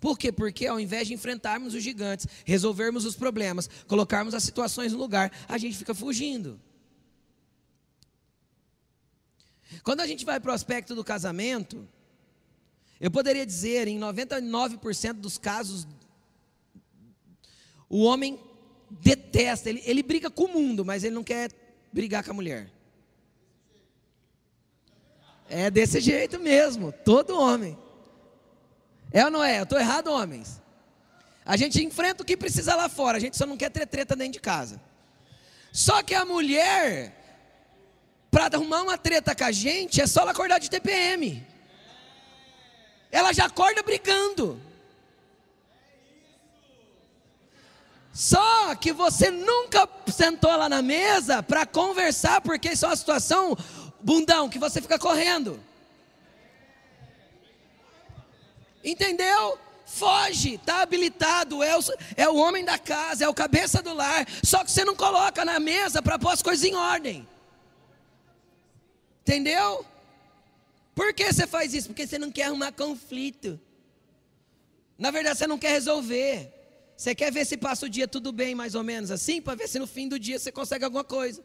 [0.00, 0.32] Por quê?
[0.32, 5.32] Porque ao invés de enfrentarmos os gigantes, resolvermos os problemas, colocarmos as situações no lugar,
[5.48, 6.60] a gente fica fugindo.
[9.82, 11.88] Quando a gente vai para o aspecto do casamento,
[13.02, 15.88] eu poderia dizer, em 99% dos casos,
[17.88, 18.38] o homem
[18.88, 21.50] detesta, ele, ele briga com o mundo, mas ele não quer
[21.92, 22.70] brigar com a mulher.
[25.48, 27.76] É desse jeito mesmo, todo homem.
[29.10, 29.58] É ou não é?
[29.58, 30.62] Eu estou errado, homens?
[31.44, 34.14] A gente enfrenta o que precisa lá fora, a gente só não quer ter treta
[34.14, 34.80] dentro de casa.
[35.72, 37.12] Só que a mulher,
[38.30, 41.50] para arrumar uma treta com a gente, é só ela acordar de TPM.
[43.12, 44.58] Ela já acorda brigando.
[48.12, 53.56] Só que você nunca sentou lá na mesa para conversar, porque isso é uma situação,
[54.00, 55.60] bundão, que você fica correndo.
[58.82, 59.58] Entendeu?
[59.86, 61.80] Foge, está habilitado, é o,
[62.16, 64.26] é o homem da casa, é o cabeça do lar.
[64.42, 67.28] Só que você não coloca na mesa para pôr as coisas em ordem.
[69.20, 69.86] Entendeu?
[70.94, 71.88] Por que você faz isso?
[71.88, 73.58] Porque você não quer arrumar conflito.
[74.98, 76.52] Na verdade, você não quer resolver.
[76.96, 79.68] Você quer ver se passa o dia tudo bem, mais ou menos assim, para ver
[79.68, 81.42] se no fim do dia você consegue alguma coisa.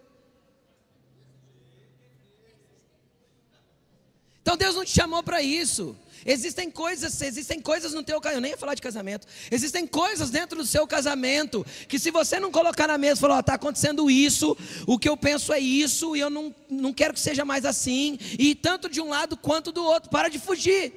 [4.42, 5.98] Então Deus não te chamou para isso.
[6.30, 9.26] Existem coisas, existem coisas no teu casamento, eu nem ia falar de casamento.
[9.50, 13.54] Existem coisas dentro do seu casamento que se você não colocar na mesa, falar, está
[13.54, 17.46] acontecendo isso, o que eu penso é isso e eu não, não quero que seja
[17.46, 20.94] mais assim, e tanto de um lado quanto do outro, para de fugir.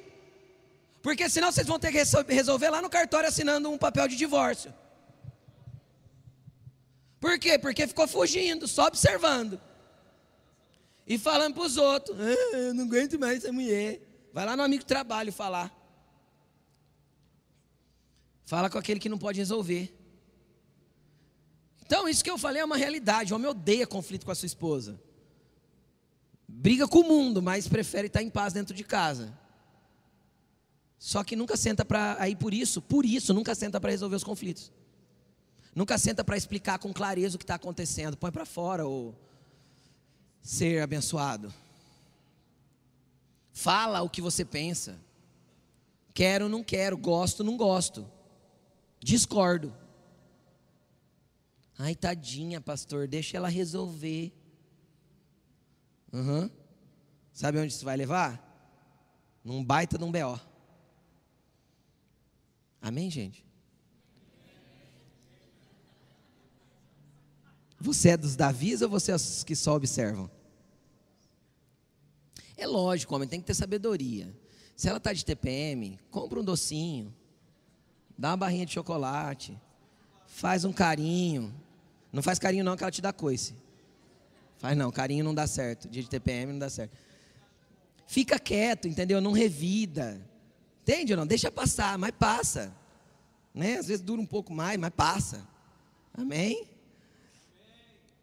[1.01, 4.73] Porque senão vocês vão ter que resolver lá no cartório assinando um papel de divórcio.
[7.21, 7.57] Por quê?
[7.57, 9.61] Porque ficou fugindo, só observando.
[11.07, 14.10] E falando para os outros, ah, eu não aguento mais essa mulher.
[14.33, 15.75] Vai lá no amigo trabalho falar.
[18.45, 19.93] Fala com aquele que não pode resolver.
[21.85, 23.33] Então, isso que eu falei é uma realidade.
[23.33, 24.99] O homem odeia conflito com a sua esposa.
[26.47, 29.37] Briga com o mundo, mas prefere estar em paz dentro de casa.
[30.97, 34.23] Só que nunca senta para aí por isso, por isso nunca senta para resolver os
[34.23, 34.71] conflitos.
[35.73, 38.17] Nunca senta para explicar com clareza o que está acontecendo.
[38.17, 39.15] Põe para fora ou
[40.41, 41.53] ser abençoado.
[43.53, 44.99] Fala o que você pensa.
[46.13, 48.09] Quero, não quero, gosto, não gosto.
[48.99, 49.73] Discordo.
[51.77, 54.31] Ai, tadinha, pastor, deixa ela resolver.
[56.13, 56.49] Uhum.
[57.33, 58.47] Sabe onde isso vai levar?
[59.43, 60.39] Num baita de um B.O.
[62.81, 63.45] Amém, gente?
[67.79, 70.29] Você é dos Davis ou você é os que só observam?
[72.61, 74.31] É lógico, homem, tem que ter sabedoria.
[74.75, 77.11] Se ela está de TPM, compra um docinho,
[78.15, 79.59] dá uma barrinha de chocolate,
[80.27, 81.51] faz um carinho.
[82.13, 83.55] Não faz carinho não que ela te dá coice.
[84.59, 85.89] Faz não, carinho não dá certo.
[85.89, 86.95] Dia de TPM não dá certo.
[88.05, 89.19] Fica quieto, entendeu?
[89.19, 90.21] Não revida.
[90.83, 91.25] Entende ou não?
[91.25, 92.71] Deixa passar, mas passa.
[93.55, 93.79] Né?
[93.79, 95.47] Às vezes dura um pouco mais, mas passa.
[96.13, 96.69] Amém?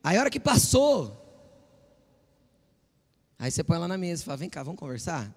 [0.00, 1.27] Aí a hora que passou,
[3.38, 5.32] Aí você põe lá na mesa e fala: vem cá, vamos conversar?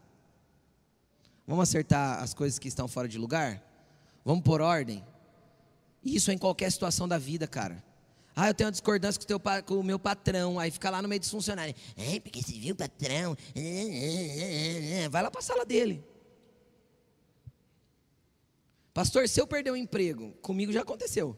[1.45, 3.61] Vamos acertar as coisas que estão fora de lugar?
[4.23, 5.05] Vamos por ordem?
[6.03, 7.83] Isso é em qualquer situação da vida, cara.
[8.35, 10.57] Ah, eu tenho uma discordância com o, teu, com o meu patrão.
[10.57, 11.79] Aí fica lá no meio dos funcionários.
[11.97, 13.35] É, porque você viu o patrão.
[15.11, 16.03] Vai lá para a sala dele.
[18.93, 21.37] Pastor, se eu perder o emprego, comigo já aconteceu.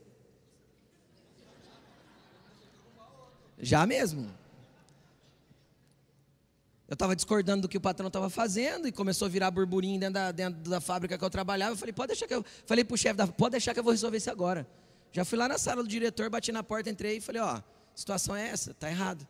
[3.60, 4.43] Já mesmo.
[6.94, 10.14] Eu estava discordando do que o patrão estava fazendo e começou a virar burburinho dentro
[10.14, 11.72] da, dentro da fábrica que eu trabalhava.
[11.72, 12.46] Eu falei, pode deixar que eu.
[12.68, 14.68] Falei para o chefe, pode deixar que eu vou resolver isso agora.
[15.12, 17.64] Já fui lá na sala do diretor, bati na porta, entrei e falei, ó,
[17.96, 19.28] situação é essa, tá errado.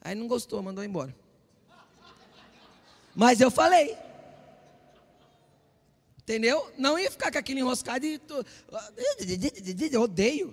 [0.00, 1.14] Aí não gostou, mandou embora.
[3.14, 3.96] Mas eu falei.
[6.22, 6.72] Entendeu?
[6.76, 8.20] Não ia ficar com aquele enroscado e.
[9.92, 10.52] Eu odeio.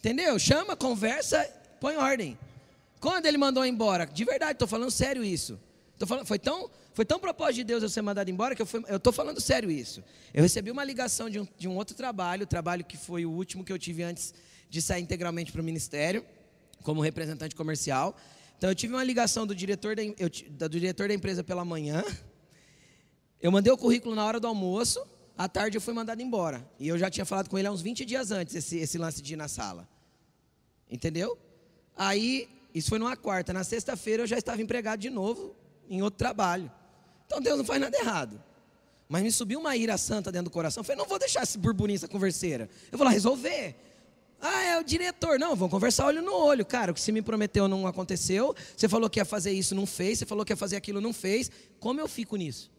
[0.00, 0.36] Entendeu?
[0.40, 1.38] Chama, conversa,
[1.78, 2.36] põe ordem.
[3.00, 5.58] Quando ele mandou embora, de verdade, estou falando sério isso.
[5.98, 8.96] Tô falando, foi, tão, foi tão propósito de Deus eu ser mandado embora que eu
[8.96, 10.04] estou falando sério isso.
[10.32, 13.64] Eu recebi uma ligação de um, de um outro trabalho, trabalho que foi o último
[13.64, 14.34] que eu tive antes
[14.68, 16.24] de sair integralmente para o ministério,
[16.82, 18.16] como representante comercial.
[18.56, 22.04] Então eu tive uma ligação do diretor da, eu, do diretor da empresa pela manhã.
[23.40, 25.02] Eu mandei o currículo na hora do almoço,
[25.36, 26.66] à tarde eu fui mandado embora.
[26.78, 29.22] E eu já tinha falado com ele há uns 20 dias antes, esse, esse lance
[29.22, 29.88] de ir na sala.
[30.90, 31.38] Entendeu?
[31.96, 33.52] Aí isso foi numa quarta.
[33.52, 35.54] Na sexta-feira eu já estava empregado de novo
[35.88, 36.70] em outro trabalho.
[37.26, 38.42] Então Deus não faz nada errado.
[39.08, 40.80] Mas me subiu uma ira santa dentro do coração.
[40.80, 42.70] Eu falei, não vou deixar esse burburinho, essa converseira.
[42.92, 43.74] Eu vou lá resolver.
[44.40, 45.38] Ah, é o diretor.
[45.38, 46.64] Não, vamos conversar olho no olho.
[46.64, 48.54] Cara, o que você me prometeu não aconteceu.
[48.76, 50.20] Você falou que ia fazer isso, não fez.
[50.20, 51.50] Você falou que ia fazer aquilo, não fez.
[51.80, 52.70] Como eu fico nisso?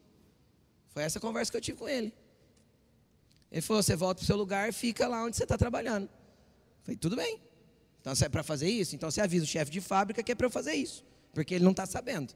[0.90, 2.14] Foi essa conversa que eu tive com ele.
[3.52, 6.06] Ele falou: você volta para o seu lugar fica lá onde você está trabalhando.
[6.06, 7.40] Eu falei, tudo bem.
[8.02, 10.36] Então, se é para fazer isso, então você avisa o chefe de fábrica que é
[10.36, 12.34] para eu fazer isso, porque ele não está sabendo.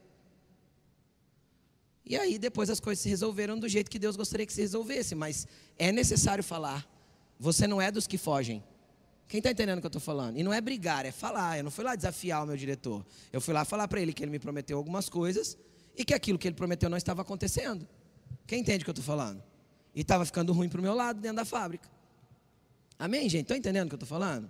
[2.04, 5.16] E aí depois as coisas se resolveram do jeito que Deus gostaria que se resolvesse,
[5.16, 6.86] mas é necessário falar.
[7.38, 8.62] Você não é dos que fogem.
[9.28, 10.38] Quem está entendendo o que eu estou falando?
[10.38, 11.58] E não é brigar, é falar.
[11.58, 13.04] Eu não fui lá desafiar o meu diretor.
[13.32, 15.58] Eu fui lá falar para ele que ele me prometeu algumas coisas
[15.96, 17.88] e que aquilo que ele prometeu não estava acontecendo.
[18.46, 19.42] Quem entende o que eu estou falando?
[19.92, 21.88] E estava ficando ruim para o meu lado dentro da fábrica.
[22.96, 23.42] Amém, gente?
[23.42, 24.48] Estão entendendo o que eu estou falando?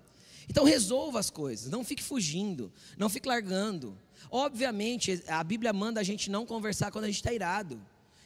[0.49, 3.97] Então resolva as coisas, não fique fugindo, não fique largando.
[4.31, 7.81] Obviamente, a Bíblia manda a gente não conversar quando a gente está irado.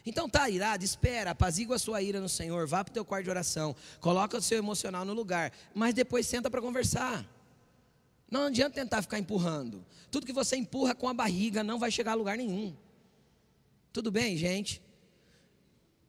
[0.05, 3.25] Então tá irado, espera, apazigua a sua ira no Senhor, vá para o teu quarto
[3.25, 7.27] de oração, coloca o seu emocional no lugar, mas depois senta para conversar.
[8.31, 9.85] Não adianta tentar ficar empurrando.
[10.11, 12.75] Tudo que você empurra com a barriga não vai chegar a lugar nenhum.
[13.93, 14.81] Tudo bem, gente?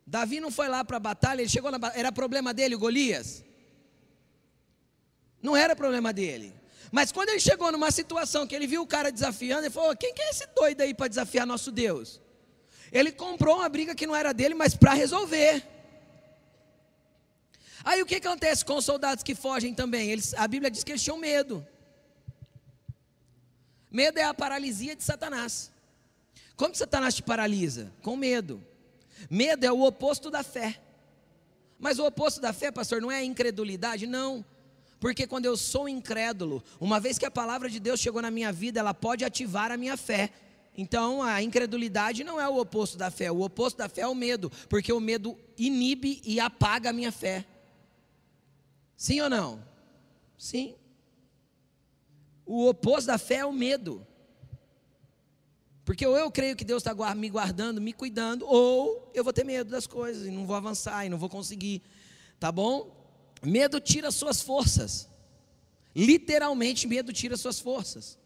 [0.05, 3.43] Davi não foi lá para a batalha, ele chegou na era problema dele, Golias?
[5.41, 6.53] Não era problema dele.
[6.91, 10.13] Mas quando ele chegou numa situação que ele viu o cara desafiando, ele falou: quem
[10.13, 12.21] que é esse doido aí para desafiar nosso Deus?
[12.91, 15.65] Ele comprou uma briga que não era dele, mas para resolver.
[17.83, 20.11] Aí o que acontece com os soldados que fogem também?
[20.11, 21.65] Eles, a Bíblia diz que eles tinham medo.
[23.89, 25.71] Medo é a paralisia de Satanás.
[26.55, 27.91] Como Satanás te paralisa?
[28.01, 28.63] Com medo.
[29.29, 30.79] Medo é o oposto da fé.
[31.79, 34.05] Mas o oposto da fé, pastor, não é a incredulidade?
[34.05, 34.45] Não.
[35.01, 38.53] Porque quando eu sou incrédulo, uma vez que a palavra de Deus chegou na minha
[38.53, 40.29] vida, ela pode ativar a minha fé.
[40.77, 44.13] Então, a incredulidade não é o oposto da fé, o oposto da fé é o
[44.13, 47.43] medo, porque o medo inibe e apaga a minha fé.
[48.95, 49.65] Sim ou não?
[50.37, 50.75] Sim.
[52.45, 54.05] O oposto da fé é o medo.
[55.83, 59.43] Porque ou eu creio que Deus está me guardando, me cuidando, ou eu vou ter
[59.43, 61.81] medo das coisas e não vou avançar e não vou conseguir.
[62.39, 63.00] Tá bom?
[63.41, 65.09] Medo tira suas forças.
[65.95, 68.17] Literalmente, medo tira suas forças.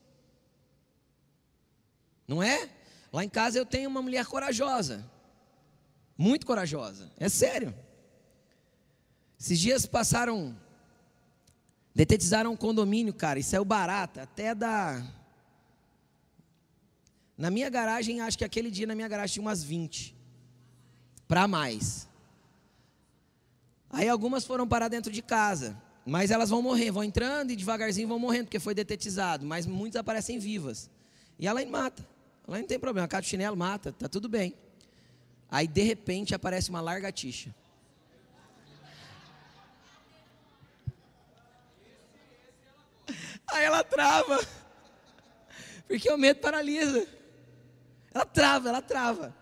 [2.27, 2.69] Não é?
[3.11, 5.09] Lá em casa eu tenho uma mulher corajosa.
[6.17, 7.11] Muito corajosa.
[7.17, 7.73] É sério.
[9.39, 10.55] Esses dias passaram.
[11.93, 14.23] Detetizaram um condomínio, cara, e saiu barata.
[14.23, 15.01] Até da.
[17.37, 20.15] Na minha garagem, acho que aquele dia na minha garagem tinha umas 20.
[21.27, 22.07] Para mais.
[23.95, 25.81] Aí algumas foram parar dentro de casa.
[26.05, 29.45] Mas elas vão morrer, vão entrando e devagarzinho vão morrendo, porque foi detetizado.
[29.45, 30.89] Mas muitas aparecem vivas.
[31.39, 32.05] E ela mata.
[32.45, 34.53] Lá não tem problema, cata o chinelo, mata, tá tudo bem.
[35.49, 37.55] Aí de repente aparece uma largatixa.
[43.47, 44.45] Aí ela trava.
[45.87, 47.07] Porque o medo paralisa.
[48.13, 49.33] Ela trava, ela trava.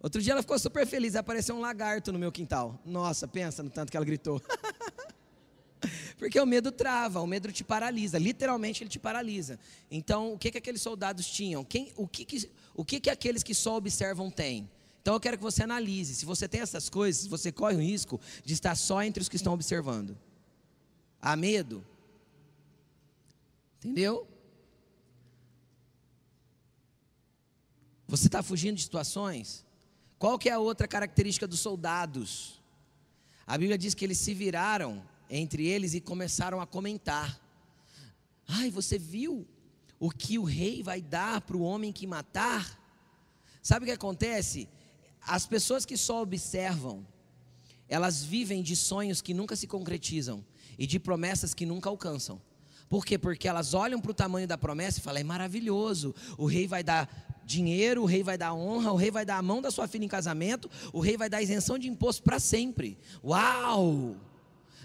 [0.00, 2.80] Outro dia ela ficou super feliz, apareceu um lagarto no meu quintal.
[2.84, 4.40] Nossa, pensa no tanto que ela gritou.
[6.16, 9.58] Porque o medo trava, o medo te paralisa, literalmente ele te paralisa.
[9.90, 11.64] Então, o que que aqueles soldados tinham?
[11.64, 14.68] Quem, o que que, o que que aqueles que só observam têm?
[15.00, 16.14] Então eu quero que você analise.
[16.14, 19.36] Se você tem essas coisas, você corre o risco de estar só entre os que
[19.36, 20.18] estão observando.
[21.20, 21.84] Há medo?
[23.78, 24.28] Entendeu?
[28.06, 29.64] Você está fugindo de situações?
[30.18, 32.60] Qual que é a outra característica dos soldados?
[33.46, 37.40] A Bíblia diz que eles se viraram entre eles e começaram a comentar.
[38.46, 39.46] Ai, você viu
[40.00, 42.78] o que o rei vai dar para o homem que matar?
[43.62, 44.68] Sabe o que acontece?
[45.22, 47.06] As pessoas que só observam,
[47.88, 50.44] elas vivem de sonhos que nunca se concretizam
[50.78, 52.40] e de promessas que nunca alcançam.
[52.88, 53.18] Por quê?
[53.18, 56.82] Porque elas olham para o tamanho da promessa e falam: é maravilhoso, o rei vai
[56.82, 59.88] dar dinheiro, o rei vai dar honra, o rei vai dar a mão da sua
[59.88, 62.98] filha em casamento, o rei vai dar isenção de imposto para sempre.
[63.24, 64.14] Uau!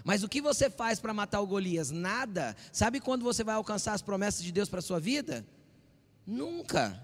[0.02, 1.90] Mas o que você faz para matar o Golias?
[1.90, 2.56] Nada.
[2.72, 5.44] Sabe quando você vai alcançar as promessas de Deus para a sua vida?
[6.26, 6.98] Nunca.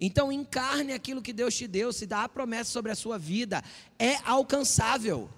[0.00, 3.62] Então encarne aquilo que Deus te deu, se dá a promessa sobre a sua vida,
[3.98, 5.30] é alcançável.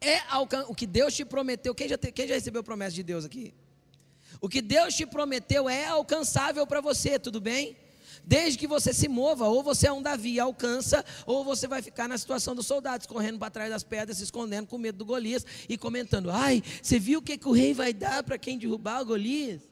[0.00, 1.74] É alcan o que Deus te prometeu.
[1.74, 3.54] Quem já, te, quem já recebeu promessa de Deus aqui?
[4.40, 7.76] O que Deus te prometeu é alcançável para você, tudo bem?
[8.24, 12.08] Desde que você se mova, ou você é um Davi, alcança, ou você vai ficar
[12.08, 15.44] na situação dos soldados, correndo para trás das pedras, se escondendo com medo do Golias
[15.68, 19.02] e comentando: Ai, você viu o que, que o rei vai dar para quem derrubar
[19.02, 19.62] o Golias?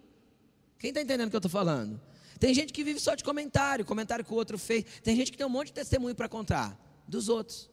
[0.79, 2.01] Quem está entendendo o que eu estou falando?
[2.39, 4.85] Tem gente que vive só de comentário, comentário que o outro fez.
[5.03, 7.69] Tem gente que tem um monte de testemunho para contar dos outros.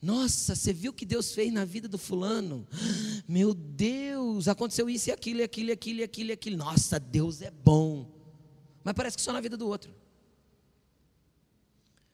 [0.00, 2.66] Nossa, você viu o que Deus fez na vida do fulano?
[3.26, 6.56] Meu Deus, aconteceu isso e aquilo, e aquilo, e aquilo, e aquilo, e aquilo.
[6.56, 8.11] Nossa, Deus é bom.
[8.84, 9.94] Mas parece que só na vida do outro.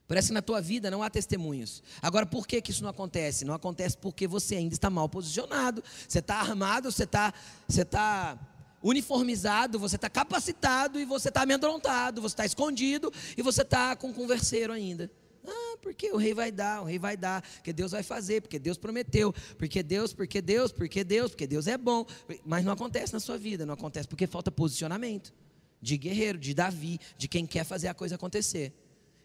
[0.08, 1.82] Parece que na tua vida não há testemunhos.
[2.00, 3.44] Agora, por que, que isso não acontece?
[3.44, 5.84] Não acontece porque você ainda está mal posicionado.
[6.08, 7.34] Você está armado, você está,
[7.68, 8.38] você está
[8.82, 14.08] uniformizado, você está capacitado e você está amedrontado, você está escondido e você está com
[14.08, 15.10] um converseiro ainda.
[15.46, 18.58] Ah, porque o rei vai dar, o rei vai dar, porque Deus vai fazer, porque
[18.58, 22.06] Deus prometeu, porque Deus, porque Deus, porque Deus, porque Deus é bom.
[22.46, 25.34] Mas não acontece na sua vida, não acontece porque falta posicionamento
[25.80, 28.72] de guerreiro, de Davi, de quem quer fazer a coisa acontecer.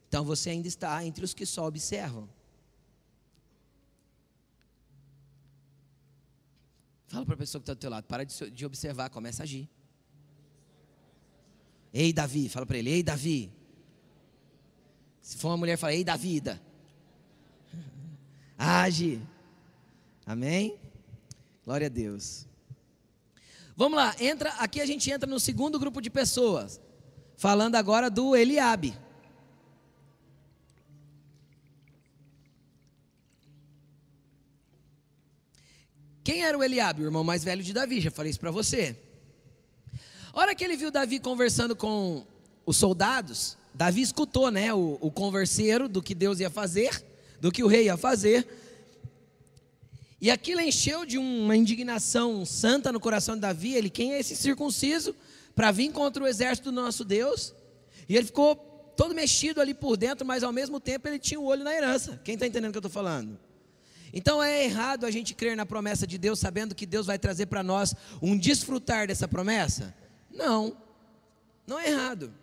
[0.08, 2.30] Então você ainda está entre os que só observam.
[7.08, 9.70] Fala para a pessoa que está do teu lado, para de observar, começa a agir.
[11.94, 13.52] Ei, Davi, fala para ele, ei, Davi.
[15.22, 16.60] Se for uma mulher, fala, ei, Davida.
[18.58, 19.22] Age.
[20.26, 20.78] Amém?
[21.64, 22.48] Glória a Deus.
[23.76, 26.80] Vamos lá, entra, aqui a gente entra no segundo grupo de pessoas.
[27.36, 28.96] Falando agora do Eliabe.
[36.24, 37.02] Quem era o Eliabe?
[37.02, 38.96] O irmão mais velho de Davi, já falei isso para você.
[40.32, 42.26] A hora que ele viu Davi conversando com
[42.66, 47.04] os soldados, Davi escutou, né, o, o converseiro do que Deus ia fazer,
[47.42, 48.48] do que o rei ia fazer.
[50.24, 53.74] E aquilo encheu de uma indignação santa no coração de Davi.
[53.74, 55.14] Ele, quem é esse circunciso
[55.54, 57.54] para vir contra o exército do nosso Deus?
[58.08, 58.56] E ele ficou
[58.96, 62.22] todo mexido ali por dentro, mas ao mesmo tempo ele tinha o olho na herança.
[62.24, 63.38] Quem está entendendo o que eu estou falando?
[64.14, 67.48] Então é errado a gente crer na promessa de Deus, sabendo que Deus vai trazer
[67.48, 69.94] para nós um desfrutar dessa promessa?
[70.32, 70.78] Não,
[71.68, 72.34] não é errado.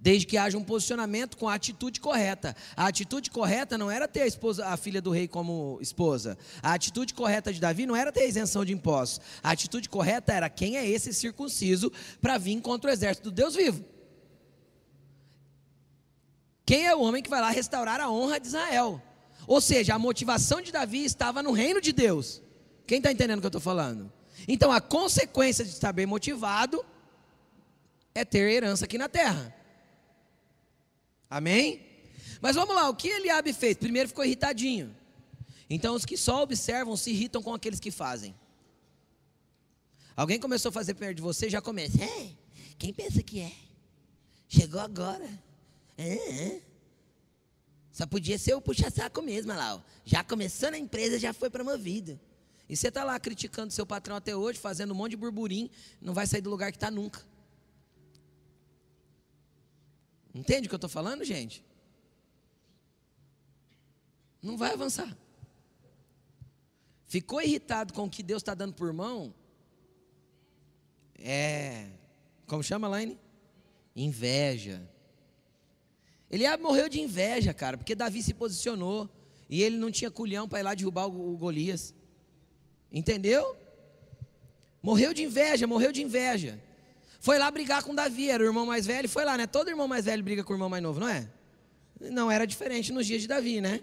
[0.00, 2.56] Desde que haja um posicionamento com a atitude correta.
[2.74, 6.38] A atitude correta não era ter a, esposa, a filha do rei como esposa.
[6.62, 9.20] A atitude correta de Davi não era ter isenção de impostos.
[9.42, 13.54] A atitude correta era quem é esse circunciso para vir contra o exército do Deus
[13.54, 13.84] vivo.
[16.64, 19.02] Quem é o homem que vai lá restaurar a honra de Israel?
[19.46, 22.40] Ou seja, a motivação de Davi estava no reino de Deus.
[22.86, 24.10] Quem está entendendo o que eu estou falando?
[24.48, 26.84] Então, a consequência de estar bem motivado
[28.14, 29.54] é ter herança aqui na terra.
[31.30, 31.80] Amém?
[32.40, 33.76] Mas vamos lá, o que Eliabe fez?
[33.76, 34.94] Primeiro ficou irritadinho.
[35.68, 38.34] Então, os que só observam se irritam com aqueles que fazem.
[40.16, 42.02] Alguém começou a fazer perto de você, já começa.
[42.02, 42.30] É,
[42.76, 43.52] quem pensa que é?
[44.48, 45.28] Chegou agora.
[45.96, 46.60] É.
[47.92, 49.76] Só podia ser o puxa-saco mesmo, lá.
[49.76, 49.80] Ó.
[50.04, 52.18] Já começou na empresa, já foi promovido.
[52.68, 55.70] E você está lá criticando seu patrão até hoje, fazendo um monte de burburinho,
[56.00, 57.20] não vai sair do lugar que está nunca.
[60.34, 61.64] Entende o que eu estou falando, gente?
[64.42, 65.16] Não vai avançar.
[67.06, 69.34] Ficou irritado com o que Deus está dando por mão?
[71.18, 71.88] É.
[72.46, 73.18] Como chama, Laine?
[73.94, 74.88] Inveja.
[76.30, 79.10] Ele morreu de inveja, cara, porque Davi se posicionou
[79.48, 81.92] e ele não tinha culhão para ir lá derrubar o Golias.
[82.92, 83.56] Entendeu?
[84.80, 86.62] Morreu de inveja, morreu de inveja.
[87.20, 89.46] Foi lá brigar com Davi, era o irmão mais velho, foi lá, né?
[89.46, 91.28] Todo irmão mais velho briga com o irmão mais novo, não é?
[92.00, 93.82] Não era diferente nos dias de Davi, né?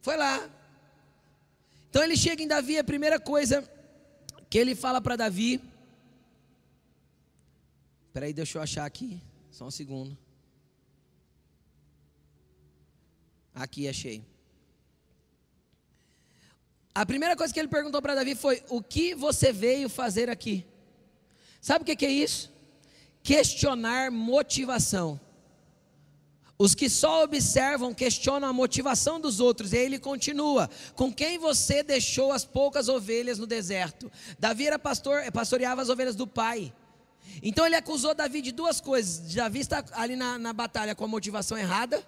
[0.00, 0.48] Foi lá.
[1.90, 3.68] Então ele chega em Davi, a primeira coisa
[4.48, 5.60] que ele fala para Davi.
[8.06, 9.20] Espera aí, deixa eu achar aqui,
[9.50, 10.16] só um segundo.
[13.52, 14.24] Aqui achei.
[16.94, 20.64] A primeira coisa que ele perguntou para Davi foi: O que você veio fazer aqui?
[21.62, 22.52] Sabe o que é isso?
[23.22, 25.18] Questionar motivação.
[26.58, 29.72] Os que só observam questionam a motivação dos outros.
[29.72, 34.12] E aí ele continua: Com quem você deixou as poucas ovelhas no deserto?
[34.38, 36.70] Davi era pastor, pastoreava as ovelhas do pai.
[37.42, 39.32] Então ele acusou Davi de duas coisas.
[39.32, 42.04] Davi está ali na, na batalha com a motivação errada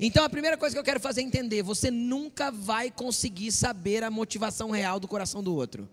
[0.00, 4.02] então a primeira coisa que eu quero fazer é entender: você nunca vai conseguir saber
[4.02, 5.88] a motivação real do coração do outro.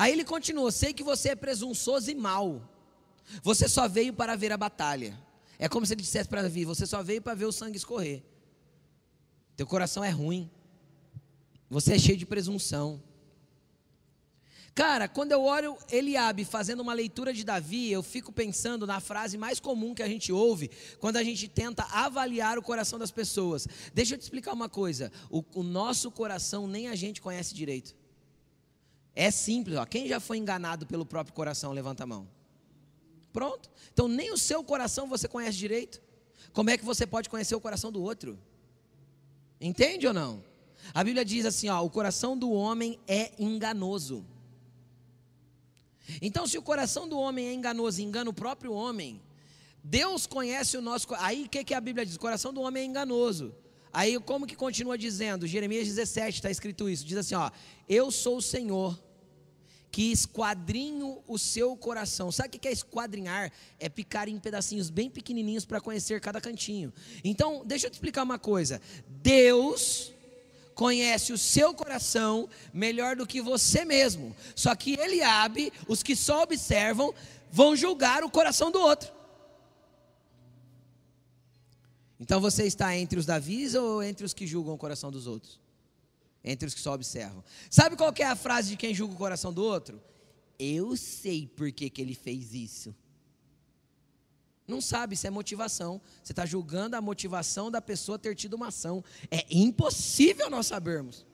[0.00, 2.66] Aí ele continua: sei que você é presunçoso e mau.
[3.42, 5.14] Você só veio para ver a batalha.
[5.58, 8.22] É como se ele dissesse para Davi: você só veio para ver o sangue escorrer.
[9.54, 10.50] Teu coração é ruim.
[11.68, 13.02] Você é cheio de presunção.
[14.74, 19.36] Cara, quando eu olho Eliabe fazendo uma leitura de Davi, eu fico pensando na frase
[19.36, 23.68] mais comum que a gente ouve quando a gente tenta avaliar o coração das pessoas.
[23.92, 27.99] Deixa eu te explicar uma coisa: o, o nosso coração nem a gente conhece direito.
[29.20, 29.84] É simples, ó.
[29.84, 32.26] Quem já foi enganado pelo próprio coração, levanta a mão.
[33.30, 33.70] Pronto.
[33.92, 36.00] Então nem o seu coração você conhece direito.
[36.54, 38.38] Como é que você pode conhecer o coração do outro?
[39.60, 40.42] Entende ou não?
[40.94, 44.24] A Bíblia diz assim, ó, o coração do homem é enganoso.
[46.22, 49.20] Então, se o coração do homem é enganoso, engana o próprio homem,
[49.84, 51.06] Deus conhece o nosso.
[51.18, 52.16] Aí o que, que a Bíblia diz?
[52.16, 53.54] O coração do homem é enganoso.
[53.92, 55.46] Aí como que continua dizendo?
[55.46, 57.04] Jeremias 17 está escrito isso.
[57.04, 57.50] Diz assim: ó,
[57.86, 58.98] eu sou o Senhor
[59.90, 62.30] que esquadrinho o seu coração.
[62.30, 63.52] Sabe o que é esquadrinhar?
[63.78, 66.92] É picar em pedacinhos bem pequenininhos para conhecer cada cantinho.
[67.24, 68.80] Então, deixa eu te explicar uma coisa.
[69.08, 70.12] Deus
[70.74, 74.34] conhece o seu coração melhor do que você mesmo.
[74.54, 77.12] Só que ele abre, os que só observam
[77.50, 79.12] vão julgar o coração do outro.
[82.18, 85.58] Então você está entre os Davis ou entre os que julgam o coração dos outros?
[86.42, 87.44] Entre os que só observam.
[87.70, 90.00] Sabe qual é a frase de quem julga o coração do outro?
[90.58, 92.94] Eu sei por que, que ele fez isso.
[94.66, 96.00] Não sabe, isso é motivação.
[96.22, 99.02] Você está julgando a motivação da pessoa ter tido uma ação.
[99.30, 101.26] É impossível nós sabermos.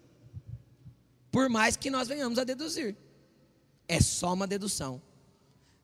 [1.31, 2.97] Por mais que nós venhamos a deduzir.
[3.87, 5.03] É só uma dedução.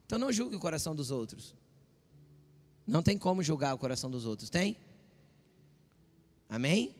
[0.06, 1.54] Então não julgue o coração dos outros.
[2.86, 4.76] Não tem como julgar o coração dos outros, tem?
[6.48, 6.94] Amém?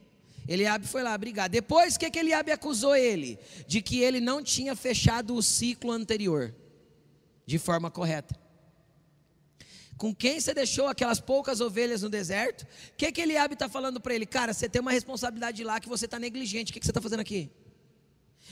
[0.47, 1.49] Eliabe foi lá brigar.
[1.49, 3.39] Depois, o que, que Eliabe acusou ele?
[3.67, 6.55] De que ele não tinha fechado o ciclo anterior
[7.47, 8.41] de forma correta.
[9.97, 12.63] Com quem você deixou aquelas poucas ovelhas no deserto?
[12.63, 14.27] O que, que Eliabe está falando para ele?
[14.27, 16.71] Cara, você tem uma responsabilidade lá que você está negligente.
[16.71, 17.51] O que, que você está fazendo aqui?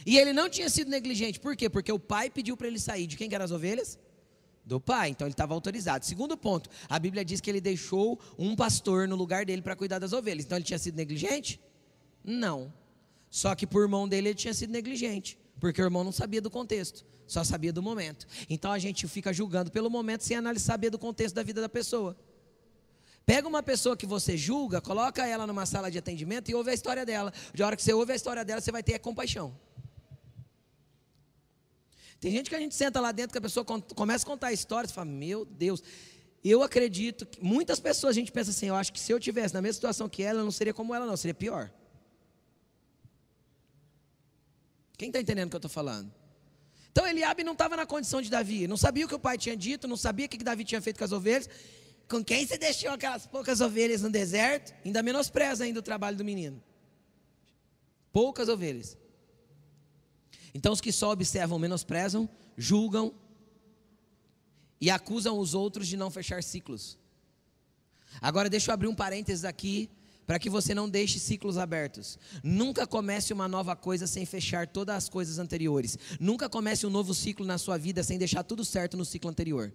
[0.06, 1.40] E ele não tinha sido negligente.
[1.40, 1.68] Por quê?
[1.68, 3.06] Porque o pai pediu para ele sair.
[3.06, 3.98] De quem que eram as ovelhas?
[4.64, 5.08] Do pai.
[5.08, 6.06] Então ele estava autorizado.
[6.06, 9.98] Segundo ponto, a Bíblia diz que ele deixou um pastor no lugar dele para cuidar
[9.98, 10.44] das ovelhas.
[10.44, 11.60] Então ele tinha sido negligente?
[12.24, 12.72] Não.
[13.30, 15.38] Só que por mão dele ele tinha sido negligente.
[15.60, 18.26] Porque o irmão não sabia do contexto, só sabia do momento.
[18.48, 21.68] Então a gente fica julgando pelo momento sem analisar saber do contexto da vida da
[21.68, 22.16] pessoa.
[23.26, 26.74] Pega uma pessoa que você julga, coloca ela numa sala de atendimento e ouve a
[26.74, 27.32] história dela.
[27.54, 29.54] De hora que você ouve a história dela, você vai ter compaixão.
[32.18, 34.52] Tem gente que a gente senta lá dentro que a pessoa começa a contar a
[34.52, 35.82] história e fala: Meu Deus,
[36.42, 39.54] eu acredito que muitas pessoas a gente pensa assim: Eu acho que se eu tivesse
[39.54, 41.70] na mesma situação que ela, eu não seria como ela, não, seria pior.
[45.00, 46.12] Quem está entendendo o que eu estou falando?
[46.92, 49.56] Então Eliabe não estava na condição de Davi, não sabia o que o pai tinha
[49.56, 51.48] dito, não sabia o que Davi tinha feito com as ovelhas.
[52.06, 54.74] Com quem você deixou aquelas poucas ovelhas no deserto?
[54.84, 56.62] Ainda menospreza ainda o trabalho do menino.
[58.12, 58.94] Poucas ovelhas.
[60.52, 63.14] Então os que só observam menosprezam, julgam
[64.78, 66.98] e acusam os outros de não fechar ciclos.
[68.20, 69.88] Agora deixa eu abrir um parênteses aqui
[70.30, 72.16] para que você não deixe ciclos abertos.
[72.40, 75.98] Nunca comece uma nova coisa sem fechar todas as coisas anteriores.
[76.20, 79.72] Nunca comece um novo ciclo na sua vida sem deixar tudo certo no ciclo anterior.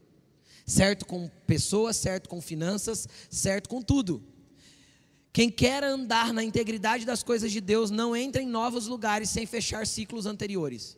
[0.65, 4.23] Certo com pessoas, certo com finanças, certo com tudo.
[5.33, 9.45] Quem quer andar na integridade das coisas de Deus não entra em novos lugares sem
[9.45, 10.97] fechar ciclos anteriores.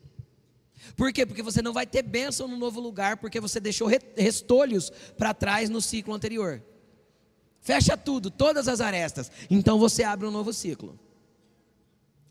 [0.95, 1.25] Por quê?
[1.25, 5.67] Porque você não vai ter bênção no novo lugar, porque você deixou restolhos para trás
[5.67, 6.61] no ciclo anterior.
[7.67, 9.29] Fecha tudo, todas as arestas.
[9.49, 10.97] Então você abre um novo ciclo.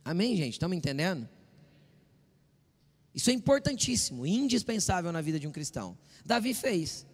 [0.03, 0.55] Amém, gente?
[0.55, 1.28] Estamos entendendo?
[3.14, 5.95] Isso é importantíssimo, indispensável na vida de um cristão.
[6.24, 7.05] Davi fez.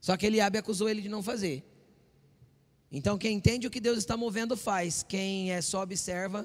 [0.00, 1.64] Só que Eliabe acusou ele de não fazer.
[2.90, 5.04] Então, quem entende o que Deus está movendo, faz.
[5.04, 6.44] Quem é só observa,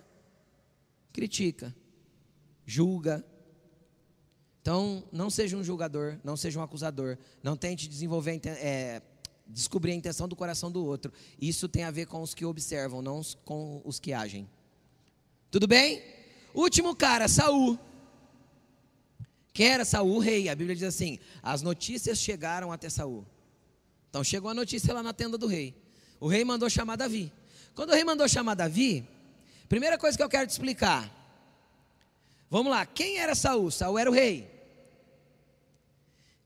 [1.12, 1.76] critica,
[2.68, 3.26] julga.
[4.62, 7.18] Então, não seja um julgador, não seja um acusador.
[7.42, 9.02] Não tente desenvolver, é,
[9.50, 11.12] descobrir a intenção do coração do outro.
[11.40, 14.50] Isso tem a ver com os que observam, não com os que agem.
[15.50, 16.04] Tudo bem?
[16.54, 17.80] Último cara, Saul.
[19.54, 20.16] Quem era Saul?
[20.16, 20.50] O rei.
[20.50, 23.26] A Bíblia diz assim: as notícias chegaram até Saul.
[24.10, 25.76] Então chegou a notícia lá na tenda do rei.
[26.20, 27.32] O rei mandou chamar Davi.
[27.76, 29.08] Quando o rei mandou chamar Davi,
[29.70, 31.14] primeira coisa que eu quero te explicar.
[32.50, 33.70] Vamos lá, quem era Saul?
[33.70, 34.50] Saul era o rei.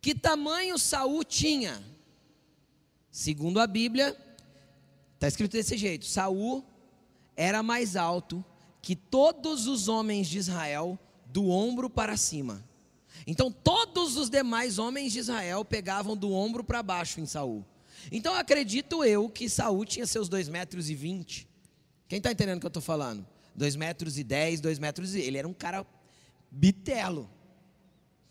[0.01, 1.81] Que tamanho Saul tinha?
[3.11, 4.17] Segundo a Bíblia,
[5.15, 6.65] está escrito desse jeito: Saul
[7.35, 8.43] era mais alto
[8.81, 12.63] que todos os homens de Israel, do ombro para cima.
[13.27, 17.65] Então todos os demais homens de Israel pegavam do ombro para baixo em Saul.
[18.11, 21.47] Então acredito eu que Saul tinha seus 2 metros e 20.
[22.07, 23.27] Quem está entendendo o que eu estou falando?
[23.55, 25.19] 2 metros e 10, 2 metros e...
[25.19, 25.85] Ele era um cara
[26.49, 27.29] bitelo.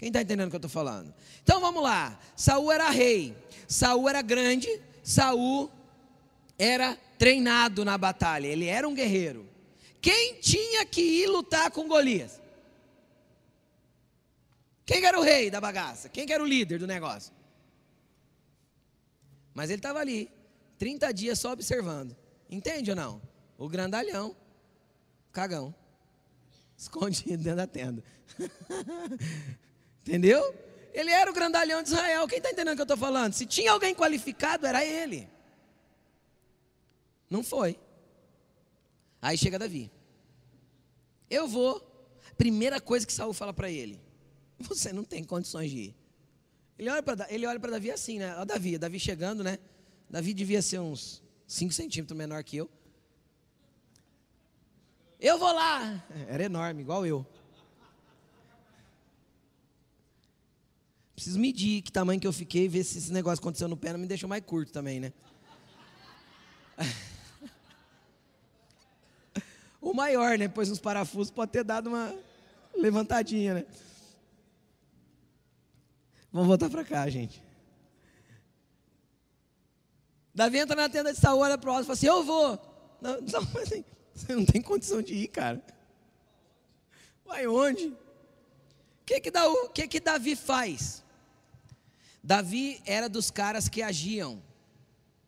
[0.01, 1.13] Quem está entendendo o que eu estou falando?
[1.43, 2.19] Então vamos lá.
[2.35, 3.37] Saul era rei.
[3.69, 4.67] Saul era grande.
[5.03, 5.71] Saul
[6.59, 8.47] era treinado na batalha.
[8.47, 9.47] Ele era um guerreiro.
[10.01, 12.41] Quem tinha que ir lutar com Golias?
[14.87, 16.09] Quem era o rei da bagaça?
[16.09, 17.35] Quem era o líder do negócio?
[19.53, 20.31] Mas ele estava ali,
[20.79, 22.17] 30 dias só observando.
[22.49, 23.21] Entende ou não?
[23.59, 24.35] O grandalhão,
[25.31, 25.75] cagão,
[26.75, 28.03] escondido dentro da tenda.
[30.11, 30.53] Entendeu?
[30.93, 32.27] Ele era o grandalhão de Israel.
[32.27, 33.33] Quem está entendendo o que eu estou falando?
[33.33, 35.29] Se tinha alguém qualificado, era ele.
[37.31, 37.79] Não foi.
[39.23, 39.89] Aí chega Davi.
[41.31, 41.81] Eu vou.
[42.37, 44.01] Primeira coisa que Saul fala para ele:
[44.59, 45.97] Você não tem condições de ir.
[46.77, 48.35] Ele olha para ele olha para Davi assim, né?
[48.35, 49.61] Olha Davi, Davi chegando, né?
[50.09, 52.69] Davi devia ser uns 5 centímetros menor que eu.
[55.21, 56.05] Eu vou lá.
[56.27, 57.25] Era enorme, igual eu.
[61.21, 64.01] Preciso medir que tamanho que eu fiquei, ver se esse negócio aconteceu no pé não
[64.01, 65.13] me deixou mais curto também, né?
[69.95, 70.49] maior, né?
[70.49, 72.17] Pois uns parafusos pode ter dado uma
[72.75, 73.67] levantadinha, né?
[76.33, 77.45] Vamos voltar para cá, gente.
[80.35, 82.59] Davi entra na tenda de Saul, olha para o e fala assim: Eu vou.
[82.99, 85.63] Não, não, assim, você não tem condição de ir, cara.
[87.27, 87.89] Vai onde?
[87.89, 87.97] O
[89.05, 89.31] que que,
[89.75, 91.05] que que Davi faz?
[92.23, 94.43] Davi era dos caras que agiam,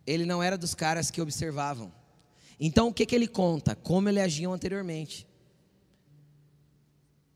[0.07, 1.93] ele não era dos caras que observavam.
[2.61, 3.75] Então o que, que ele conta?
[3.75, 5.27] Como ele agiam anteriormente.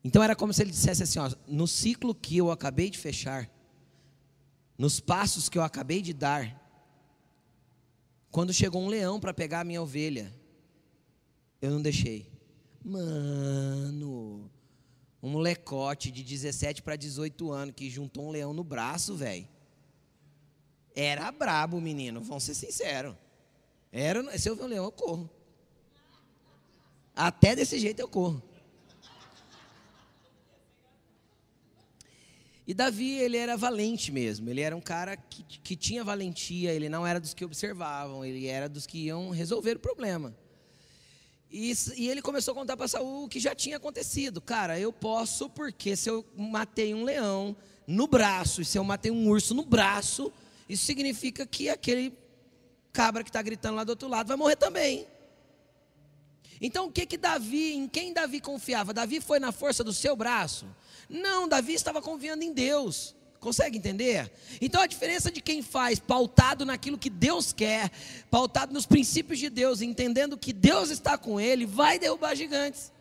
[0.03, 3.49] Então era como se ele dissesse assim: ó, no ciclo que eu acabei de fechar,
[4.77, 6.63] nos passos que eu acabei de dar,
[8.31, 10.33] quando chegou um leão para pegar a minha ovelha,
[11.61, 12.31] eu não deixei.
[12.83, 14.49] Mano,
[15.27, 19.47] um molecote de 17 para 18 anos que juntou um leão no braço, velho.
[20.95, 23.13] Era brabo, menino, vamos ser sinceros.
[23.91, 25.29] Era, se eu ver um leão, eu corro.
[27.13, 28.41] Até desse jeito eu corro.
[32.65, 36.89] E Davi, ele era valente mesmo, ele era um cara que, que tinha valentia, ele
[36.89, 40.35] não era dos que observavam, ele era dos que iam resolver o problema.
[41.51, 44.41] E, e ele começou a contar para Saul o que já tinha acontecido.
[44.41, 49.11] Cara, eu posso, porque se eu matei um leão no braço, e se eu matei
[49.11, 50.31] um urso no braço,
[50.67, 52.13] isso significa que aquele
[52.91, 55.07] cabra que está gritando lá do outro lado vai morrer também.
[56.59, 58.93] Então o que que Davi, em quem Davi confiava?
[58.93, 60.65] Davi foi na força do seu braço?
[61.07, 63.15] Não, Davi estava confiando em Deus.
[63.47, 64.29] Consegue entender?
[64.59, 67.89] Então a diferença de quem faz pautado naquilo que Deus quer,
[68.29, 72.91] pautado nos princípios de Deus, entendendo que Deus está com ele, vai derrubar gigantes.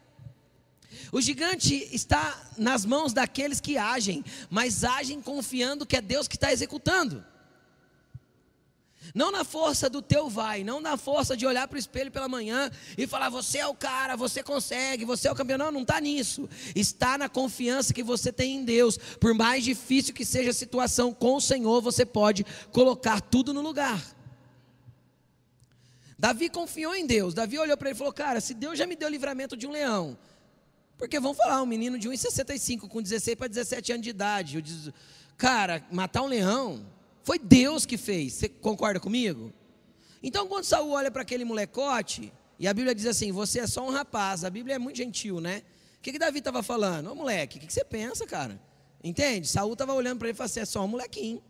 [1.11, 6.37] O gigante está nas mãos daqueles que agem, mas agem confiando que é Deus que
[6.37, 7.25] está executando.
[9.17, 12.29] Não na força do teu vai, não na força de olhar para o espelho pela
[12.29, 15.57] manhã e falar, você é o cara, você consegue, você é o campeão.
[15.57, 16.47] Não, não está nisso.
[16.75, 18.99] Está na confiança que você tem em Deus.
[19.19, 23.63] Por mais difícil que seja a situação com o Senhor, você pode colocar tudo no
[23.63, 24.05] lugar.
[26.19, 27.33] Davi confiou em Deus.
[27.33, 29.71] Davi olhou para ele e falou: Cara, se Deus já me deu livramento de um
[29.71, 30.19] leão,
[30.99, 34.63] porque vamos falar, um menino de 1,65 com 16 para 17 anos de idade,
[35.39, 36.85] cara, matar um leão,
[37.27, 38.35] foi Deus que fez.
[38.35, 39.53] Você concorda comigo?
[40.23, 43.85] Então, quando Saul olha para aquele molecote, e a Bíblia diz assim: Você é só
[43.85, 44.45] um rapaz.
[44.45, 45.65] A Bíblia é muito gentil, né?
[45.99, 47.11] O que, que Davi estava falando?
[47.11, 48.63] Ô moleque, o que, que você pensa, cara?
[49.03, 49.49] Entende?
[49.49, 51.43] Saul estava olhando para ele e falou assim: É só um molequinho.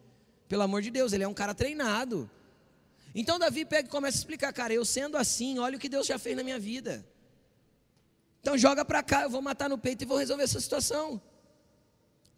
[0.49, 2.31] Pelo amor de Deus, ele é um cara treinado.
[3.15, 6.07] Então Davi pega e começa a explicar, cara, eu sendo assim, olha o que Deus
[6.07, 7.07] já fez na minha vida.
[8.41, 11.21] Então joga para cá, eu vou matar no peito e vou resolver essa situação.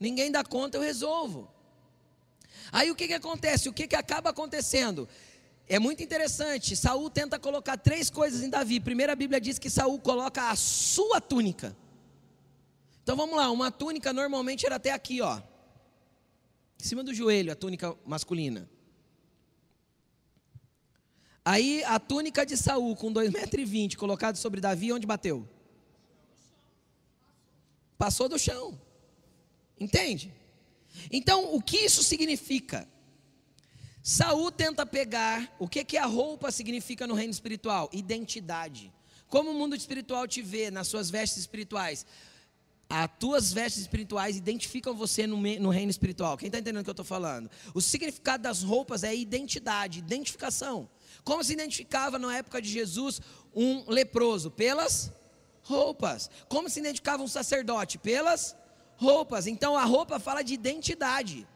[0.01, 1.49] Ninguém dá conta, eu resolvo.
[2.71, 3.69] Aí o que, que acontece?
[3.69, 5.09] O que, que acaba acontecendo?
[5.69, 6.75] É muito interessante.
[6.75, 8.81] Saul tenta colocar três coisas em Davi.
[8.81, 11.77] Primeiro a Bíblia diz que Saul coloca a sua túnica.
[13.03, 15.41] Então vamos lá, uma túnica normalmente era até aqui, ó.
[16.81, 18.69] Em cima do joelho, a túnica masculina.
[21.45, 25.49] Aí a túnica de Saul com 2,20 metros colocado sobre Davi, onde bateu?
[27.97, 28.79] Passou do chão.
[29.81, 30.33] Entende?
[31.11, 32.88] Então, o que isso significa?
[34.03, 37.90] Saul tenta pegar o que, que a roupa significa no reino espiritual?
[37.92, 38.92] Identidade.
[39.28, 42.07] Como o mundo espiritual te vê nas suas vestes espirituais?
[42.88, 46.38] As tuas vestes espirituais identificam você no, no reino espiritual.
[46.38, 47.51] Quem está entendendo o que eu estou falando?
[47.74, 50.88] O significado das roupas é identidade, identificação.
[51.22, 53.20] Como se identificava na época de Jesus
[53.55, 54.51] um leproso?
[54.51, 55.12] Pelas
[55.62, 56.30] roupas.
[56.49, 57.99] Como se identificava um sacerdote?
[57.99, 58.68] Pelas roupas.
[59.46, 61.46] Então a roupa fala de identidade.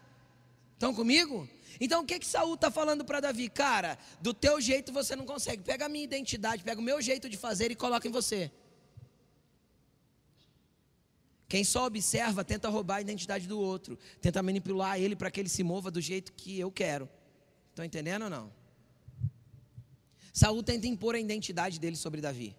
[0.74, 1.48] Estão comigo?
[1.80, 3.48] Então o que que Saul está falando para Davi?
[3.48, 5.62] Cara, do teu jeito você não consegue.
[5.62, 8.50] Pega a minha identidade, pega o meu jeito de fazer e coloca em você.
[11.48, 15.50] Quem só observa tenta roubar a identidade do outro, tenta manipular ele para que ele
[15.50, 17.08] se mova do jeito que eu quero.
[17.68, 18.52] Estão entendendo ou não?
[20.32, 22.56] Saul tenta impor a identidade dele sobre Davi.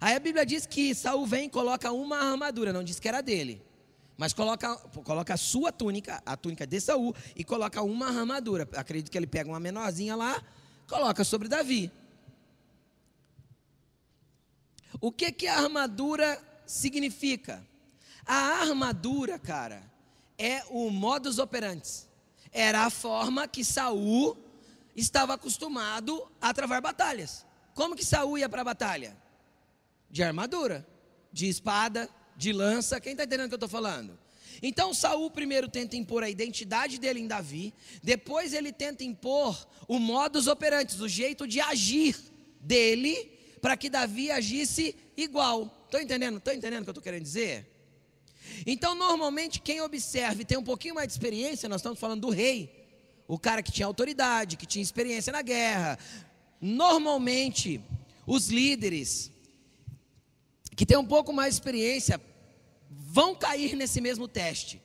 [0.00, 3.20] Aí a Bíblia diz que Saul vem e coloca uma armadura, não diz que era
[3.20, 3.62] dele.
[4.16, 8.68] Mas coloca, coloca a sua túnica, a túnica de Saul, e coloca uma armadura.
[8.76, 10.42] Acredito que ele pega uma menorzinha lá,
[10.86, 11.90] coloca sobre Davi.
[15.00, 17.66] O que que a armadura significa?
[18.24, 19.82] A armadura, cara,
[20.38, 22.06] é o modus operandi.
[22.52, 24.36] Era a forma que Saul
[24.94, 27.44] estava acostumado a travar batalhas.
[27.74, 29.16] Como que Saul ia para a batalha?
[30.10, 30.86] De armadura,
[31.32, 33.00] de espada, de lança.
[33.00, 34.18] Quem está entendendo o que eu estou falando?
[34.62, 39.98] Então Saul primeiro tenta impor a identidade dele em Davi, depois ele tenta impor o
[39.98, 42.16] modus operandi, o jeito de agir
[42.60, 45.82] dele para que Davi agisse igual.
[45.84, 46.38] Estou entendendo?
[46.38, 47.66] Estou entendendo o que eu estou querendo dizer?
[48.66, 52.30] Então, normalmente, quem observa e tem um pouquinho mais de experiência, nós estamos falando do
[52.30, 52.70] rei,
[53.26, 55.98] o cara que tinha autoridade, que tinha experiência na guerra.
[56.60, 57.80] Normalmente,
[58.26, 59.31] os líderes
[60.74, 62.20] que têm um pouco mais de experiência
[62.90, 64.82] vão cair nesse mesmo teste.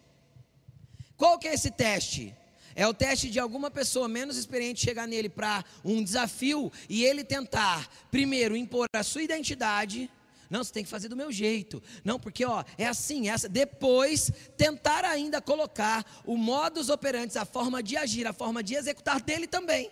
[1.16, 2.36] Qual que é esse teste?
[2.76, 7.24] É o teste de alguma pessoa menos experiente chegar nele para um desafio e ele
[7.24, 10.12] tentar, primeiro, impor a sua identidade.
[10.50, 11.82] Não, você tem que fazer do meu jeito.
[12.04, 13.50] Não, porque ó, é assim, é essa.
[13.50, 19.22] Depois, tentar ainda colocar o modus operandi, a forma de agir, a forma de executar
[19.22, 19.90] dele também.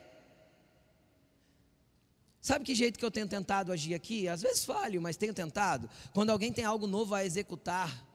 [2.46, 4.28] Sabe que jeito que eu tenho tentado agir aqui?
[4.28, 5.90] Às vezes falho, mas tenho tentado.
[6.14, 8.06] Quando alguém tem algo novo a executar,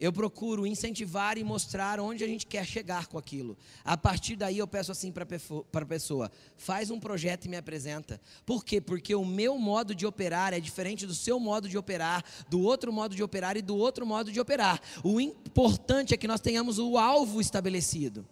[0.00, 3.54] eu procuro incentivar e mostrar onde a gente quer chegar com aquilo.
[3.84, 8.18] A partir daí eu peço assim para a pessoa: faz um projeto e me apresenta.
[8.46, 8.80] Por quê?
[8.80, 12.90] Porque o meu modo de operar é diferente do seu modo de operar, do outro
[12.90, 14.80] modo de operar e do outro modo de operar.
[15.04, 18.26] O importante é que nós tenhamos o alvo estabelecido.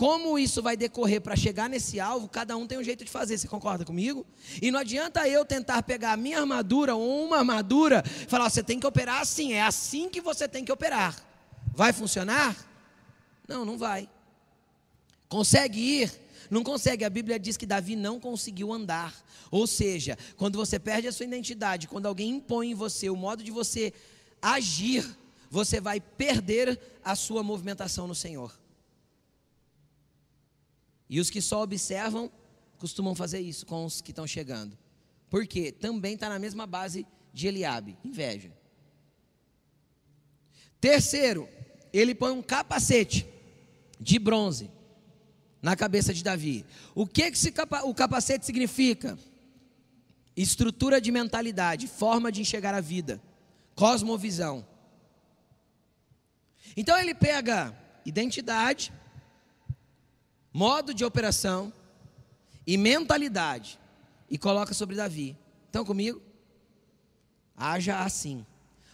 [0.00, 3.36] Como isso vai decorrer para chegar nesse alvo, cada um tem um jeito de fazer,
[3.36, 4.24] você concorda comigo?
[4.62, 8.62] E não adianta eu tentar pegar a minha armadura ou uma armadura e falar, você
[8.62, 11.22] tem que operar assim, é assim que você tem que operar.
[11.74, 12.56] Vai funcionar?
[13.46, 14.08] Não, não vai.
[15.28, 16.20] Consegue ir?
[16.50, 17.04] Não consegue.
[17.04, 19.14] A Bíblia diz que Davi não conseguiu andar.
[19.50, 23.44] Ou seja, quando você perde a sua identidade, quando alguém impõe em você o modo
[23.44, 23.92] de você
[24.40, 25.04] agir,
[25.50, 28.59] você vai perder a sua movimentação no Senhor.
[31.10, 32.30] E os que só observam
[32.78, 34.78] costumam fazer isso com os que estão chegando.
[35.28, 37.04] Porque também está na mesma base
[37.34, 38.52] de Eliabe, inveja.
[40.80, 41.48] Terceiro,
[41.92, 43.26] ele põe um capacete
[43.98, 44.70] de bronze
[45.60, 46.64] na cabeça de Davi.
[46.94, 49.18] O que, que esse capa o capacete significa?
[50.36, 53.20] Estrutura de mentalidade, forma de enxergar a vida,
[53.74, 54.64] cosmovisão.
[56.76, 58.92] Então ele pega identidade,
[60.52, 61.72] modo de operação
[62.66, 63.78] e mentalidade
[64.28, 65.36] e coloca sobre Davi.
[65.66, 66.20] Estão comigo?
[67.56, 68.44] Haja assim.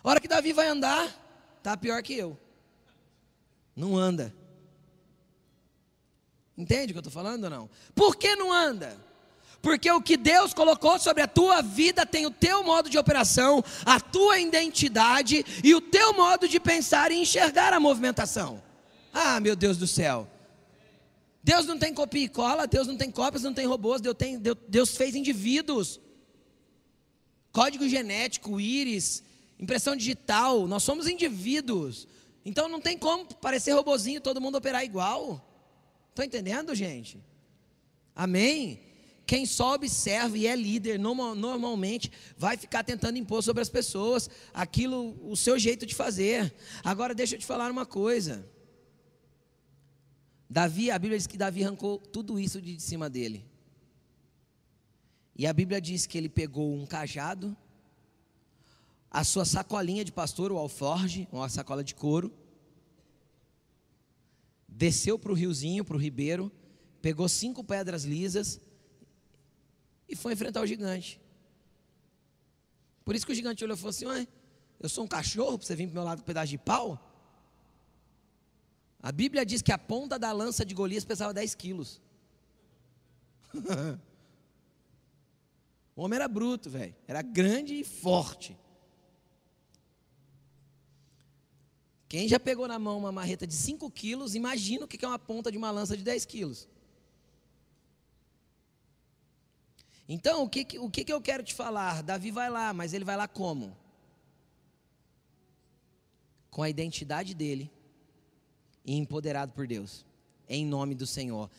[0.02, 1.08] A hora que Davi vai andar,
[1.62, 2.38] tá pior que eu.
[3.74, 4.34] Não anda.
[6.56, 7.70] Entende o que eu estou falando ou não?
[7.94, 8.96] Por que não anda?
[9.60, 13.64] Porque o que Deus colocou sobre a tua vida tem o teu modo de operação,
[13.84, 18.62] a tua identidade e o teu modo de pensar e enxergar a movimentação.
[19.12, 20.28] Ah, meu Deus do céu.
[21.46, 24.36] Deus não tem copia e cola, Deus não tem cópias, não tem robôs, Deus, tem,
[24.66, 26.00] Deus fez indivíduos.
[27.52, 29.22] Código genético, íris,
[29.56, 32.08] impressão digital, nós somos indivíduos.
[32.44, 35.40] Então não tem como parecer robozinho, todo mundo operar igual.
[36.08, 37.22] Estão entendendo, gente?
[38.12, 38.80] Amém?
[39.24, 45.16] Quem só observa e é líder, normalmente vai ficar tentando impor sobre as pessoas aquilo,
[45.22, 46.52] o seu jeito de fazer.
[46.82, 48.44] Agora deixa eu te falar uma coisa.
[50.48, 53.44] Davi, a Bíblia diz que Davi arrancou tudo isso de cima dele.
[55.34, 57.56] E a Bíblia diz que ele pegou um cajado,
[59.10, 62.32] a sua sacolinha de pastor, o alforge, uma sacola de couro,
[64.68, 66.50] desceu para o riozinho, para o ribeiro,
[67.02, 68.60] pegou cinco pedras lisas
[70.08, 71.20] e foi enfrentar o gigante.
[73.04, 74.26] Por isso que o gigante olhou e falou assim: Ué,
[74.80, 76.58] eu sou um cachorro para você vir para o meu lado com um pedaço de
[76.58, 77.15] pau?
[79.06, 82.02] A Bíblia diz que a ponta da lança de Golias pesava 10 quilos.
[85.94, 86.92] o homem era bruto, velho.
[87.06, 88.58] Era grande e forte.
[92.08, 95.20] Quem já pegou na mão uma marreta de 5 quilos, imagina o que é uma
[95.20, 96.68] ponta de uma lança de 10 quilos.
[100.08, 102.02] Então, o que, o que eu quero te falar?
[102.02, 103.76] Davi vai lá, mas ele vai lá como?
[106.50, 107.70] Com a identidade dele,
[108.86, 110.06] e empoderado por Deus,
[110.48, 111.50] em nome do Senhor.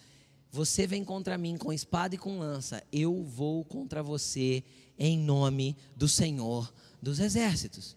[0.51, 4.63] Você vem contra mim com espada e com lança, eu vou contra você
[4.97, 7.95] em nome do Senhor dos exércitos.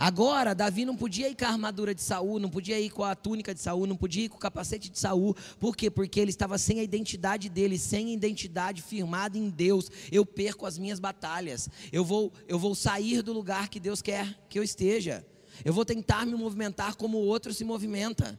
[0.00, 3.14] Agora, Davi não podia ir com a armadura de Saul, não podia ir com a
[3.14, 5.36] túnica de Saul, não podia ir com o capacete de Saul.
[5.58, 5.90] Por quê?
[5.90, 9.90] Porque ele estava sem a identidade dele, sem a identidade firmada em Deus.
[10.10, 11.68] Eu perco as minhas batalhas.
[11.92, 15.22] Eu vou, eu vou sair do lugar que Deus quer que eu esteja.
[15.64, 18.38] Eu vou tentar me movimentar como o outro se movimenta.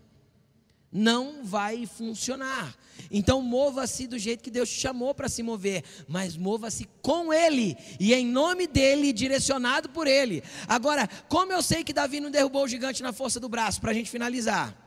[0.91, 2.75] Não vai funcionar.
[3.09, 7.77] Então mova-se do jeito que Deus te chamou para se mover, mas mova-se com Ele
[7.99, 10.43] e em nome dele, direcionado por Ele.
[10.67, 13.91] Agora, como eu sei que Davi não derrubou o gigante na força do braço, para
[13.91, 14.77] a gente finalizar?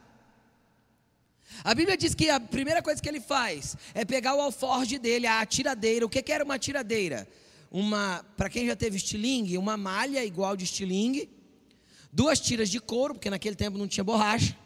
[1.62, 5.26] A Bíblia diz que a primeira coisa que ele faz é pegar o alforge dele,
[5.26, 6.05] a tiradeira.
[6.05, 7.28] O que, que era uma tiradeira?
[7.70, 11.28] Uma, para quem já teve estilingue, uma malha igual de estilingue,
[12.14, 14.56] duas tiras de couro, porque naquele tempo não tinha borracha.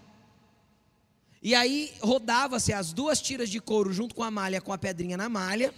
[1.43, 5.17] E aí rodava-se as duas tiras de couro junto com a malha, com a pedrinha
[5.17, 5.73] na malha,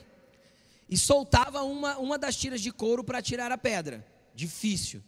[0.88, 4.04] e soltava uma, uma das tiras de couro para tirar a pedra.
[4.34, 5.00] Difícil.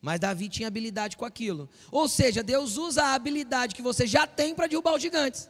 [0.00, 1.68] Mas Davi tinha habilidade com aquilo.
[1.92, 5.48] Ou seja, Deus usa a habilidade que você já tem para derrubar os gigantes.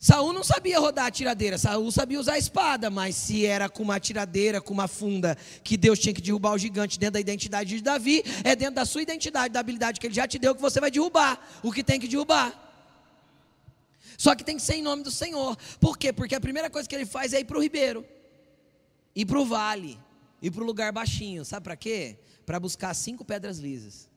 [0.00, 3.82] Saul não sabia rodar a tiradeira, Saul sabia usar a espada, mas se era com
[3.82, 7.76] uma tiradeira, com uma funda, que Deus tinha que derrubar o gigante dentro da identidade
[7.76, 10.60] de Davi, é dentro da sua identidade, da habilidade que ele já te deu, que
[10.60, 12.66] você vai derrubar o que tem que derrubar.
[14.16, 15.56] Só que tem que ser em nome do Senhor.
[15.80, 16.12] Por quê?
[16.12, 18.06] Porque a primeira coisa que ele faz é ir para o ribeiro,
[19.16, 19.98] ir para o vale,
[20.40, 21.44] ir para o lugar baixinho.
[21.44, 22.18] Sabe para quê?
[22.46, 24.08] Para buscar cinco pedras lisas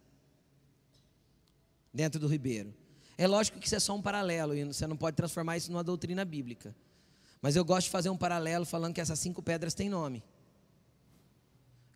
[1.92, 2.81] dentro do ribeiro.
[3.22, 5.84] É lógico que isso é só um paralelo e você não pode transformar isso numa
[5.84, 6.76] doutrina bíblica.
[7.40, 10.24] Mas eu gosto de fazer um paralelo falando que essas cinco pedras têm nome.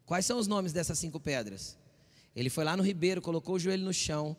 [0.06, 1.80] Quais são os nomes dessas cinco pedras?
[2.36, 4.38] Ele foi lá no ribeiro, colocou o joelho no chão,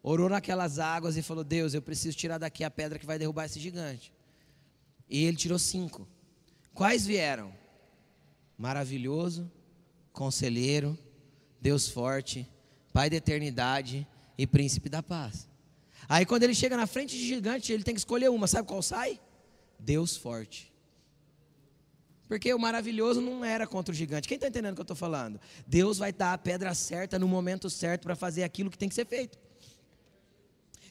[0.00, 3.46] orou naquelas águas e falou: Deus, eu preciso tirar daqui a pedra que vai derrubar
[3.46, 4.12] esse gigante.
[5.10, 6.06] E ele tirou cinco.
[6.72, 7.52] Quais vieram?
[8.56, 9.50] Maravilhoso,
[10.12, 10.96] Conselheiro,
[11.60, 12.48] Deus forte,
[12.92, 14.06] Pai da eternidade
[14.38, 15.48] e Príncipe da paz.
[16.08, 18.82] Aí quando ele chega na frente de gigante, ele tem que escolher uma, sabe qual
[18.82, 19.20] sai?
[19.78, 20.72] Deus forte.
[22.28, 24.26] Porque o maravilhoso não era contra o gigante.
[24.26, 25.40] Quem está entendendo o que eu estou falando?
[25.66, 28.94] Deus vai dar a pedra certa no momento certo para fazer aquilo que tem que
[28.94, 29.38] ser feito.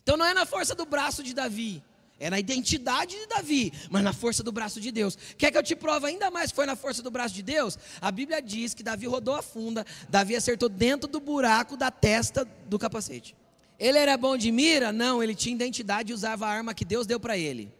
[0.01, 1.83] Então não é na força do braço de Davi,
[2.19, 5.17] é na identidade de Davi, mas na força do braço de Deus.
[5.37, 7.77] Quer que eu te prove ainda mais que foi na força do braço de Deus?
[7.99, 12.45] A Bíblia diz que Davi rodou a funda, Davi acertou dentro do buraco da testa
[12.67, 13.35] do capacete.
[13.79, 14.91] Ele era bom de mira?
[14.91, 17.71] Não, ele tinha identidade e usava a arma que Deus deu para ele.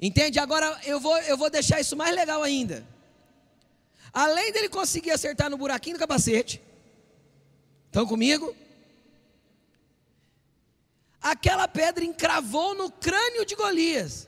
[0.00, 0.38] Entende?
[0.38, 2.86] Agora eu vou, eu vou deixar isso mais legal ainda.
[4.12, 6.60] Além dele conseguir acertar no buraquinho do capacete,
[7.86, 8.54] estão comigo?
[11.20, 14.26] Aquela pedra encravou no crânio de Golias.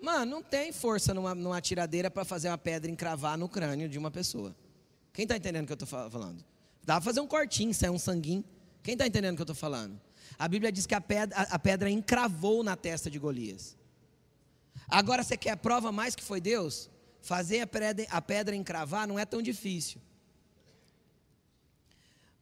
[0.00, 3.98] Mano, não tem força numa, numa tiradeira para fazer uma pedra encravar no crânio de
[3.98, 4.54] uma pessoa.
[5.12, 6.44] Quem está entendendo o que eu estou falando?
[6.84, 8.44] Dá para fazer um cortinho, sair um sanguinho.
[8.82, 9.98] Quem está entendendo o que eu estou falando?
[10.38, 13.76] A Bíblia diz que a pedra, a pedra encravou na testa de Golias.
[14.88, 16.90] Agora você quer a prova mais que foi Deus?
[17.20, 20.00] Fazer a pedra, a pedra encravar não é tão difícil.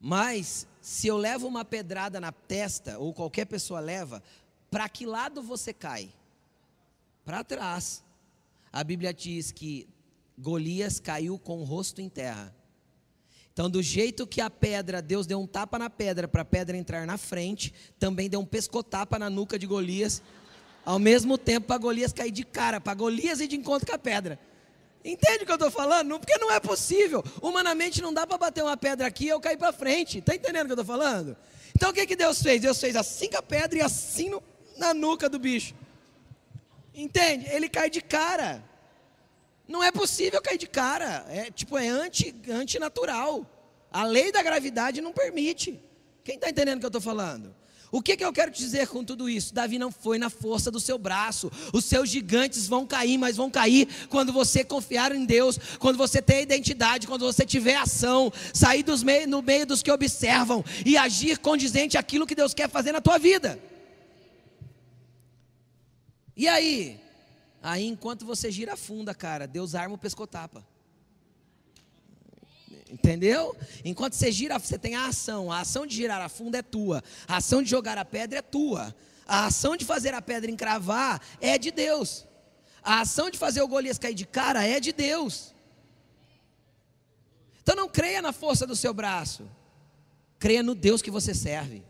[0.00, 4.22] Mas se eu levo uma pedrada na testa, ou qualquer pessoa leva,
[4.70, 6.12] para que lado você cai?
[7.24, 8.02] Para trás.
[8.72, 9.86] A Bíblia diz que
[10.36, 12.52] Golias caiu com o rosto em terra.
[13.52, 16.76] Então, do jeito que a pedra, Deus deu um tapa na pedra para a pedra
[16.76, 20.22] entrar na frente, também deu um pescotapa na nuca de Golias,
[20.84, 23.98] ao mesmo tempo para Golias cair de cara, para Golias ir de encontro com a
[23.98, 24.38] pedra.
[25.04, 26.18] Entende o que eu estou falando?
[26.18, 27.22] Porque não é possível.
[27.42, 30.18] Humanamente não dá para bater uma pedra aqui e eu cair para frente.
[30.18, 31.36] Está entendendo o que eu estou falando?
[31.74, 32.60] Então o que, que Deus fez?
[32.60, 34.42] Deus fez assim com a pedra e assim no,
[34.76, 35.74] na nuca do bicho.
[36.94, 37.46] Entende?
[37.50, 38.62] Ele cai de cara.
[39.72, 41.24] Não é possível cair de cara.
[41.30, 43.46] É tipo, é anti, antinatural.
[43.90, 45.82] A lei da gravidade não permite.
[46.22, 47.54] Quem está entendendo o que eu estou falando?
[47.90, 49.54] O que, que eu quero te dizer com tudo isso?
[49.54, 51.50] Davi não foi na força do seu braço.
[51.72, 56.20] Os seus gigantes vão cair, mas vão cair quando você confiar em Deus, quando você
[56.20, 61.38] ter identidade, quando você tiver ação, sair dos no meio dos que observam e agir
[61.38, 63.58] condizente àquilo que Deus quer fazer na tua vida.
[66.36, 67.01] E aí?
[67.62, 70.66] Aí, enquanto você gira a funda, cara, Deus arma o pescotapa.
[72.90, 73.56] Entendeu?
[73.84, 75.50] Enquanto você gira, você tem a ação.
[75.50, 77.02] A ação de girar a funda é tua.
[77.26, 78.94] A ação de jogar a pedra é tua.
[79.26, 82.26] A ação de fazer a pedra encravar é de Deus.
[82.82, 85.54] A ação de fazer o Golias cair de cara é de Deus.
[87.62, 89.48] Então não creia na força do seu braço.
[90.38, 91.84] Creia no Deus que você serve.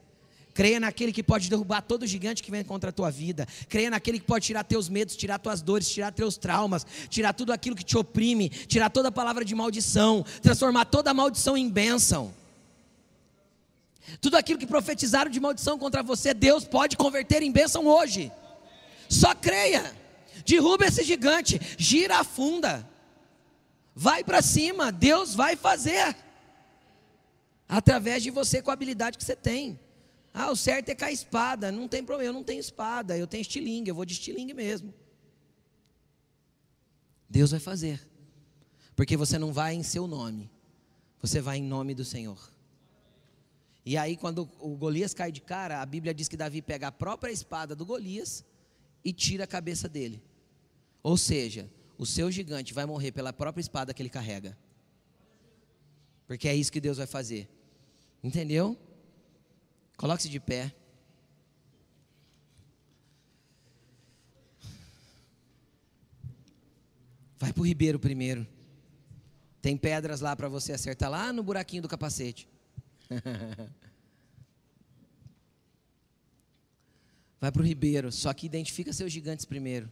[0.54, 3.46] Creia naquele que pode derrubar todo gigante que vem contra a tua vida.
[3.68, 7.52] Creia naquele que pode tirar teus medos, tirar tuas dores, tirar teus traumas, tirar tudo
[7.52, 12.34] aquilo que te oprime, tirar toda palavra de maldição, transformar toda maldição em bênção.
[14.20, 18.30] Tudo aquilo que profetizaram de maldição contra você, Deus pode converter em bênção hoje.
[19.08, 19.94] Só creia.
[20.44, 22.86] Derruba esse gigante, gira a funda.
[23.94, 26.16] Vai para cima, Deus vai fazer.
[27.68, 29.78] Através de você com a habilidade que você tem.
[30.32, 31.70] Ah, o certo é com a espada.
[31.70, 34.94] Não tem problema, eu não tenho espada, eu tenho estilingue, eu vou de estilingue mesmo.
[37.28, 38.06] Deus vai fazer.
[38.94, 40.50] Porque você não vai em seu nome,
[41.20, 42.52] você vai em nome do Senhor.
[43.84, 46.92] E aí, quando o Golias cai de cara, a Bíblia diz que Davi pega a
[46.92, 48.44] própria espada do Golias
[49.04, 50.22] e tira a cabeça dele.
[51.02, 51.68] Ou seja,
[51.98, 54.56] o seu gigante vai morrer pela própria espada que ele carrega.
[56.26, 57.48] Porque é isso que Deus vai fazer.
[58.22, 58.78] Entendeu?
[59.96, 60.74] Coloque-se de pé.
[67.38, 68.46] Vai para o Ribeiro primeiro.
[69.60, 72.48] Tem pedras lá para você acertar lá no buraquinho do capacete.
[77.40, 79.90] Vai para o Ribeiro, só que identifica seus gigantes primeiro.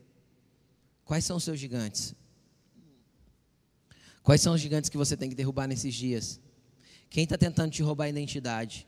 [1.05, 2.15] Quais são os seus gigantes?
[4.23, 6.41] Quais são os gigantes que você tem que derrubar nesses dias?
[7.09, 8.87] Quem está tentando te roubar a identidade?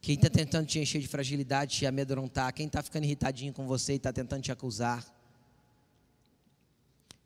[0.00, 2.52] Quem está tentando te encher de fragilidade, te amedrontar?
[2.54, 5.04] Quem está ficando irritadinho com você e está tentando te acusar?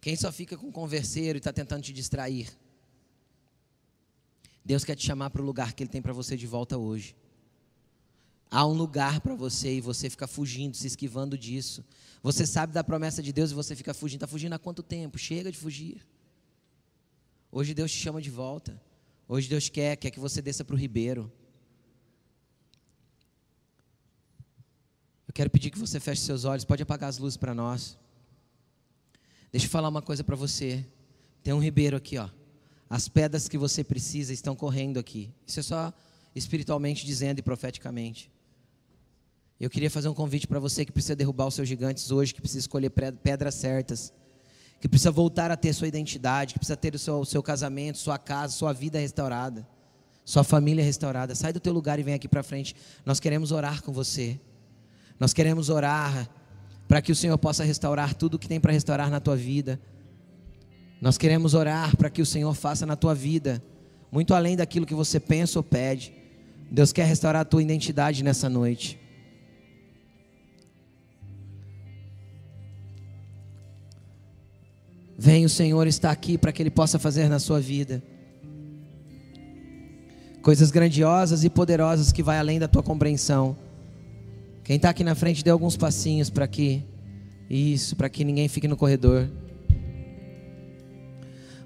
[0.00, 2.50] Quem só fica com converseiro e está tentando te distrair?
[4.64, 7.14] Deus quer te chamar para o lugar que Ele tem para você de volta hoje.
[8.50, 11.84] Há um lugar para você e você fica fugindo, se esquivando disso.
[12.22, 14.18] Você sabe da promessa de Deus e você fica fugindo.
[14.18, 15.18] Está fugindo há quanto tempo?
[15.18, 16.06] Chega de fugir.
[17.50, 18.80] Hoje Deus te chama de volta.
[19.28, 21.30] Hoje Deus quer, quer que você desça para o ribeiro.
[25.34, 26.64] Eu quero pedir que você feche seus olhos.
[26.64, 27.98] Pode apagar as luzes para nós.
[29.50, 30.86] Deixa eu falar uma coisa para você.
[31.42, 32.28] Tem um ribeiro aqui, ó.
[32.88, 35.34] As pedras que você precisa estão correndo aqui.
[35.44, 35.92] Isso é só
[36.36, 38.30] espiritualmente dizendo e profeticamente.
[39.58, 42.40] Eu queria fazer um convite para você que precisa derrubar os seus gigantes hoje, que
[42.40, 44.12] precisa escolher pedras certas,
[44.80, 47.98] que precisa voltar a ter sua identidade, que precisa ter o seu, o seu casamento,
[47.98, 49.66] sua casa, sua vida restaurada,
[50.24, 51.34] sua família restaurada.
[51.34, 52.76] Sai do teu lugar e vem aqui para frente.
[53.04, 54.38] Nós queremos orar com você.
[55.18, 56.28] Nós queremos orar
[56.86, 59.80] para que o Senhor possa restaurar tudo o que tem para restaurar na tua vida.
[61.00, 63.62] Nós queremos orar para que o Senhor faça na tua vida
[64.10, 66.12] muito além daquilo que você pensa ou pede.
[66.70, 68.98] Deus quer restaurar a tua identidade nessa noite.
[75.18, 78.02] Vem, o Senhor está aqui para que Ele possa fazer na sua vida
[80.42, 83.56] coisas grandiosas e poderosas que vai além da tua compreensão.
[84.64, 86.82] Quem está aqui na frente, dê alguns passinhos para que
[87.50, 89.28] isso, para que ninguém fique no corredor.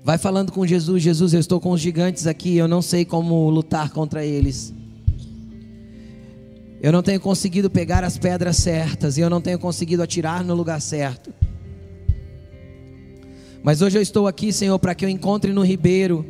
[0.03, 3.49] Vai falando com Jesus, Jesus, eu estou com os gigantes aqui, eu não sei como
[3.51, 4.75] lutar contra eles.
[6.81, 10.55] Eu não tenho conseguido pegar as pedras certas e eu não tenho conseguido atirar no
[10.55, 11.33] lugar certo.
[13.63, 16.27] Mas hoje eu estou aqui, Senhor, para que eu encontre no ribeiro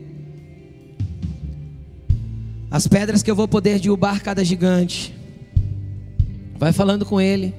[2.71, 5.18] as pedras que eu vou poder derrubar cada gigante.
[6.59, 7.55] Vai falando com Ele.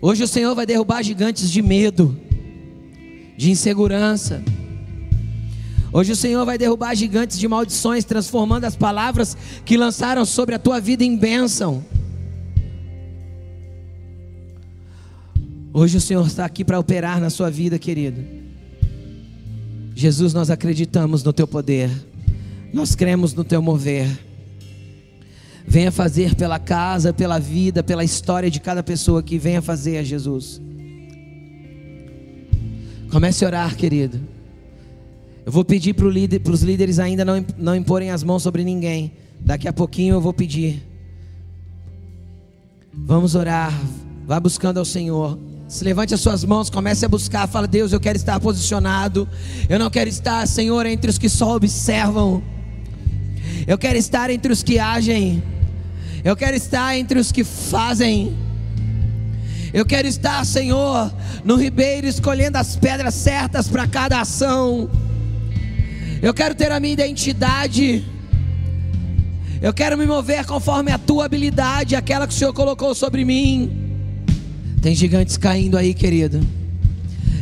[0.00, 2.16] Hoje o Senhor vai derrubar gigantes de medo,
[3.36, 4.42] de insegurança.
[5.92, 10.58] Hoje o Senhor vai derrubar gigantes de maldições, transformando as palavras que lançaram sobre a
[10.58, 11.84] tua vida em bênção.
[15.72, 18.22] Hoje o Senhor está aqui para operar na sua vida, querido.
[19.94, 21.90] Jesus, nós acreditamos no teu poder,
[22.72, 24.33] nós cremos no teu mover.
[25.66, 30.60] Venha fazer pela casa, pela vida, pela história de cada pessoa que venha fazer, Jesus.
[33.10, 34.20] Comece a orar, querido.
[35.46, 39.12] Eu vou pedir para líder, os líderes ainda não, não imporem as mãos sobre ninguém.
[39.40, 40.82] Daqui a pouquinho eu vou pedir.
[42.92, 43.72] Vamos orar.
[44.26, 45.38] Vá buscando ao Senhor.
[45.68, 47.46] Se levante as suas mãos, comece a buscar.
[47.46, 49.28] Fala, Deus, eu quero estar posicionado.
[49.68, 52.42] Eu não quero estar, Senhor, entre os que só observam.
[53.66, 55.42] Eu quero estar entre os que agem.
[56.24, 58.36] Eu quero estar entre os que fazem.
[59.72, 61.12] Eu quero estar, Senhor,
[61.44, 64.88] no ribeiro, escolhendo as pedras certas para cada ação.
[66.22, 68.04] Eu quero ter a minha identidade.
[69.60, 73.70] Eu quero me mover conforme a tua habilidade, aquela que o Senhor colocou sobre mim.
[74.80, 76.40] Tem gigantes caindo aí, querido.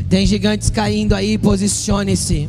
[0.09, 2.49] Tem gigantes caindo aí, posicione-se.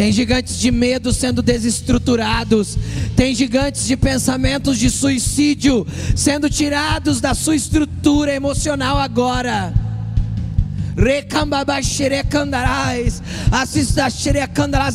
[0.00, 2.78] Tem gigantes de medo sendo desestruturados.
[3.14, 5.86] Tem gigantes de pensamentos de suicídio
[6.16, 9.74] sendo tirados da sua estrutura emocional agora.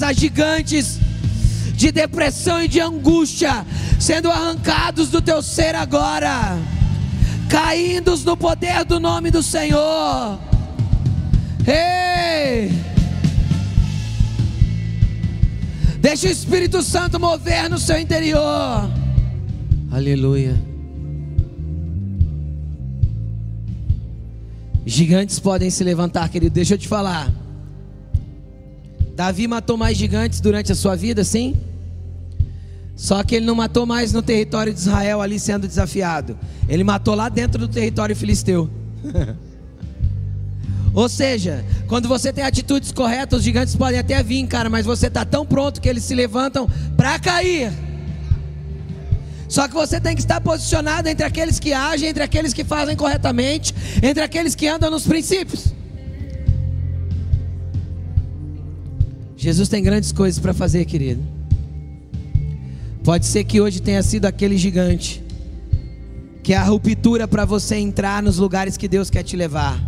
[0.01, 0.99] Há gigantes
[1.75, 3.63] de depressão e de angústia
[3.99, 6.57] sendo arrancados do teu ser agora,
[7.47, 10.39] caindo no poder do nome do Senhor.
[11.67, 12.94] Ei!
[16.05, 18.87] Deixa o Espírito Santo mover no seu interior.
[19.91, 20.55] Aleluia.
[24.85, 26.53] Gigantes podem se levantar, querido.
[26.53, 27.33] Deixa eu te falar.
[29.15, 31.55] Davi matou mais gigantes durante a sua vida, sim?
[32.95, 36.37] Só que ele não matou mais no território de Israel ali sendo desafiado.
[36.69, 38.69] Ele matou lá dentro do território filisteu.
[40.93, 45.07] Ou seja, quando você tem atitudes corretas, os gigantes podem até vir, cara, mas você
[45.07, 46.67] está tão pronto que eles se levantam
[46.97, 47.71] para cair.
[49.47, 52.95] Só que você tem que estar posicionado entre aqueles que agem, entre aqueles que fazem
[52.95, 55.73] corretamente, entre aqueles que andam nos princípios.
[59.37, 61.23] Jesus tem grandes coisas para fazer, querido.
[63.03, 65.23] Pode ser que hoje tenha sido aquele gigante,
[66.41, 69.79] que é a ruptura para você entrar nos lugares que Deus quer te levar.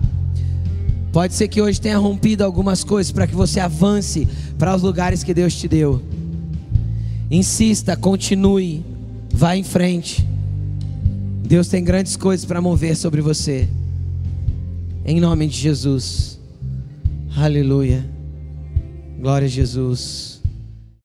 [1.11, 4.27] Pode ser que hoje tenha rompido algumas coisas para que você avance
[4.57, 6.01] para os lugares que Deus te deu.
[7.29, 8.85] Insista, continue,
[9.33, 10.27] vá em frente.
[11.43, 13.67] Deus tem grandes coisas para mover sobre você.
[15.05, 16.37] Em nome de Jesus.
[17.35, 18.05] Aleluia.
[19.19, 20.26] Glória a Jesus.